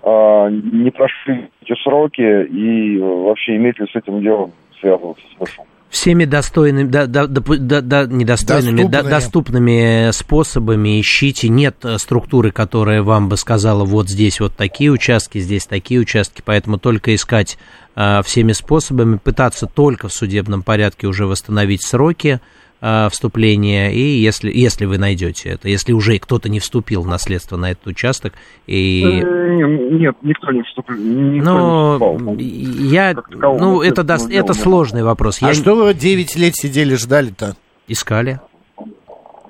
[0.02, 5.62] А, Не прошли эти сроки и вообще имеет ли с этим делом связываться смысл?
[5.88, 9.10] всеми достойными, да, да, да, да, да, недостойными, да, Доступными.
[9.10, 11.48] доступными способами ищите.
[11.48, 16.42] Нет э, структуры, которая вам бы сказала, вот здесь вот такие участки, здесь такие участки,
[16.44, 17.56] поэтому только искать
[17.94, 22.40] э, всеми способами, пытаться только в судебном порядке уже восстановить сроки
[22.80, 27.56] э, вступления, и если, если вы найдете это, если уже кто-то не вступил в наследство
[27.56, 28.34] на этот участок,
[28.66, 29.02] и...
[29.04, 30.96] Э, не- Нет, никто не вступил.
[30.96, 32.36] никто Ну, не вступал.
[32.38, 33.14] я,
[33.58, 34.56] ну, это, дела это нет.
[34.56, 35.42] сложный вопрос.
[35.42, 37.56] А Я что вы 9 лет сидели, ждали-то?
[37.88, 38.40] искали.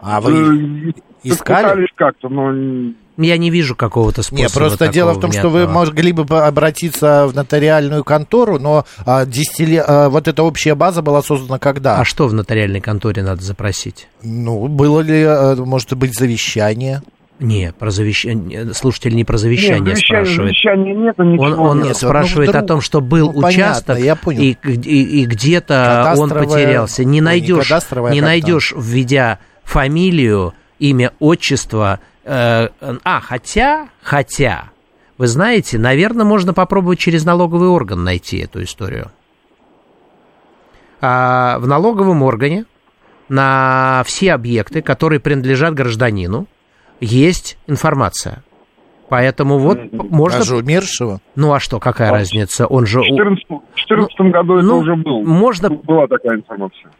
[0.00, 0.92] А вы Э,
[1.24, 1.64] искали?
[1.64, 2.52] Пытались как-то, но
[3.18, 4.42] Я не вижу какого-то способа.
[4.42, 8.84] Нет, просто такого дело в том, что вы могли бы обратиться в нотариальную контору, но
[9.06, 11.98] а, десятиле- а, вот эта общая база была создана когда?
[11.98, 14.08] А что в нотариальной конторе надо запросить?
[14.22, 17.02] Ну, было ли, а, может быть, завещание?
[17.38, 18.72] Не, про завещание.
[18.72, 20.48] Слушатель не про завещание Нет, завещания, спрашивает.
[20.56, 21.96] завещания нет, ничего Он, он нет.
[21.96, 24.40] спрашивает Ну, о том, что был ну, понятно, участок, я понял.
[24.42, 27.04] и, и- и где-то он потерялся.
[27.04, 28.20] Не не найдешь, не там?
[28.20, 32.00] найдешь, введя фамилию, имя, отчество.
[32.26, 32.68] Э,
[33.04, 34.70] а, хотя, хотя,
[35.18, 39.10] вы знаете, наверное, можно попробовать через налоговый орган найти эту историю.
[41.00, 42.64] А в налоговом органе
[43.28, 46.46] на все объекты, которые принадлежат гражданину,
[47.00, 48.42] есть информация.
[49.08, 50.40] Поэтому вот можно...
[50.40, 51.20] Даже умершего?
[51.36, 52.66] Ну а что, какая А разница?
[52.66, 53.00] Он же...
[53.00, 55.22] в 2014 году это ну, уже был.
[55.22, 56.90] можно- Была такая информация.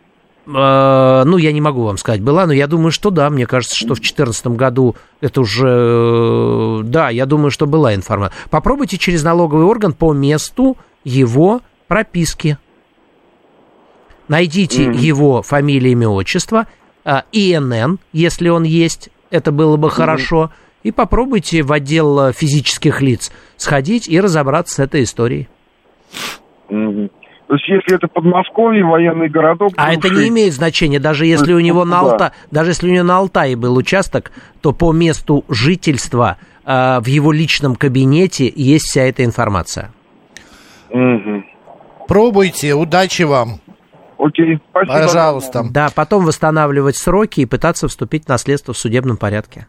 [0.46, 3.28] Э, ну, я не могу вам сказать, была, но я думаю, что да.
[3.30, 5.66] Мне кажется, что в 2014 году это уже...
[5.68, 8.36] э, Да, я думаю, что была информация.
[8.50, 12.58] Попробуйте через налоговый орган по месту его прописки.
[14.28, 14.98] Найдите Мгм.
[14.98, 16.66] его фамилию, имя, отчество,
[17.04, 20.50] а, ИНН, если он есть, это было бы хорошо.
[20.82, 25.48] И попробуйте в отдел э, физических лиц сходить и разобраться с этой историей.
[26.68, 27.10] Мгм.
[27.46, 29.72] То есть, если это Подмосковье, военный городок...
[29.76, 32.00] А это не имеет значения, даже если у него на.
[32.00, 32.32] Алта...
[32.50, 37.30] даже если у него на Алтае был участок, то по месту жительства э, в его
[37.30, 39.92] личном кабинете есть вся эта информация.
[42.08, 43.60] Пробуйте, удачи вам.
[44.18, 45.64] Окей, Пожалуйста.
[45.70, 49.66] Да, потом восстанавливать сроки и пытаться вступить в наследство в судебном порядке.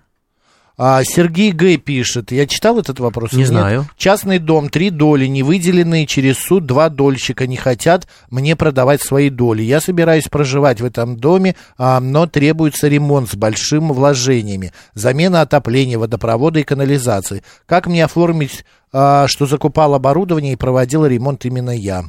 [0.79, 1.77] А, Сергей Г.
[1.77, 3.33] пишет, я читал этот вопрос?
[3.33, 3.47] Не нет?
[3.47, 3.89] знаю.
[3.97, 9.31] Частный дом, три доли, не выделенные через суд, два дольщика не хотят мне продавать свои
[9.31, 9.63] доли.
[9.63, 15.97] Я собираюсь проживать в этом доме, а, но требуется ремонт с большими вложениями, замена отопления,
[15.97, 17.41] водопровода и канализации.
[17.65, 18.63] Как мне оформить,
[18.93, 22.05] а, что закупал оборудование и проводил ремонт именно я?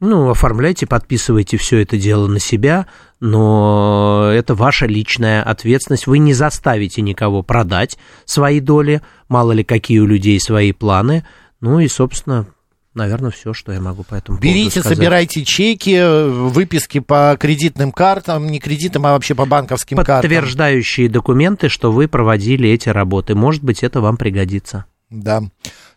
[0.00, 2.86] Ну, оформляйте, подписывайте все это дело на себя,
[3.18, 6.06] но это ваша личная ответственность.
[6.06, 11.24] Вы не заставите никого продать свои доли, мало ли какие у людей свои планы.
[11.60, 12.46] Ну и, собственно,
[12.94, 14.96] наверное, все, что я могу по этому Берите, сказать.
[14.98, 16.00] собирайте чеки,
[16.48, 20.22] выписки по кредитным картам, не кредитам, а вообще по банковским картам.
[20.22, 23.34] Подтверждающие документы, что вы проводили эти работы.
[23.34, 24.84] Может быть, это вам пригодится.
[25.10, 25.42] Да.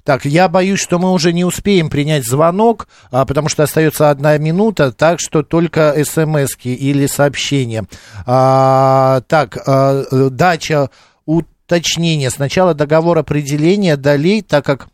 [0.04, 4.38] Так, я боюсь, что мы уже не успеем принять звонок, а, потому что остается одна
[4.38, 7.86] минута, так что только смс или сообщения.
[8.26, 10.90] А, так, а, дача
[11.26, 12.30] уточнения.
[12.30, 14.88] Сначала договор определения долей, так как...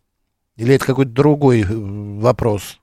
[0.57, 2.79] Или это какой-то другой э, вопрос?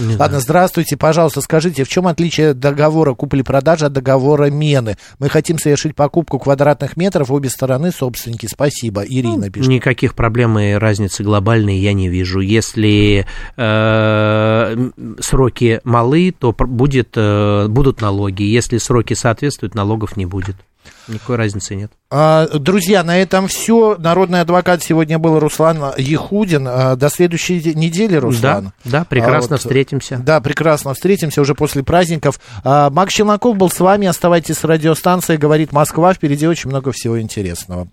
[0.00, 4.96] Не Ладно, здравствуйте, пожалуйста, скажите, в чем отличие договора купли-продажи от договора мены?
[5.18, 8.46] Мы хотим совершить покупку квадратных метров, обе стороны собственники.
[8.46, 9.02] Спасибо.
[9.02, 9.68] Ирина пишет.
[9.68, 12.40] Никаких проблем и разницы глобальной я не вижу.
[12.40, 13.26] Если
[13.56, 14.90] э,
[15.20, 18.42] сроки малы, то будет, э, будут налоги.
[18.42, 20.56] Если сроки соответствуют, налогов не будет.
[21.08, 21.90] Никакой разницы нет.
[22.10, 23.96] А, Друзья, на этом все.
[23.98, 26.66] Народный адвокат сегодня был Руслан Ехудин.
[26.68, 28.72] А, До следующей де- недели, Руслан.
[28.84, 30.18] Да, да, прекрасно А, вот, встретимся.
[30.18, 32.38] Да, прекрасно встретимся уже после праздников.
[32.64, 34.06] Макс Челноков был с вами.
[34.06, 35.38] Оставайтесь с радиостанцией.
[35.38, 36.14] Говорит Москва.
[36.14, 37.88] Впереди очень много всего интересного.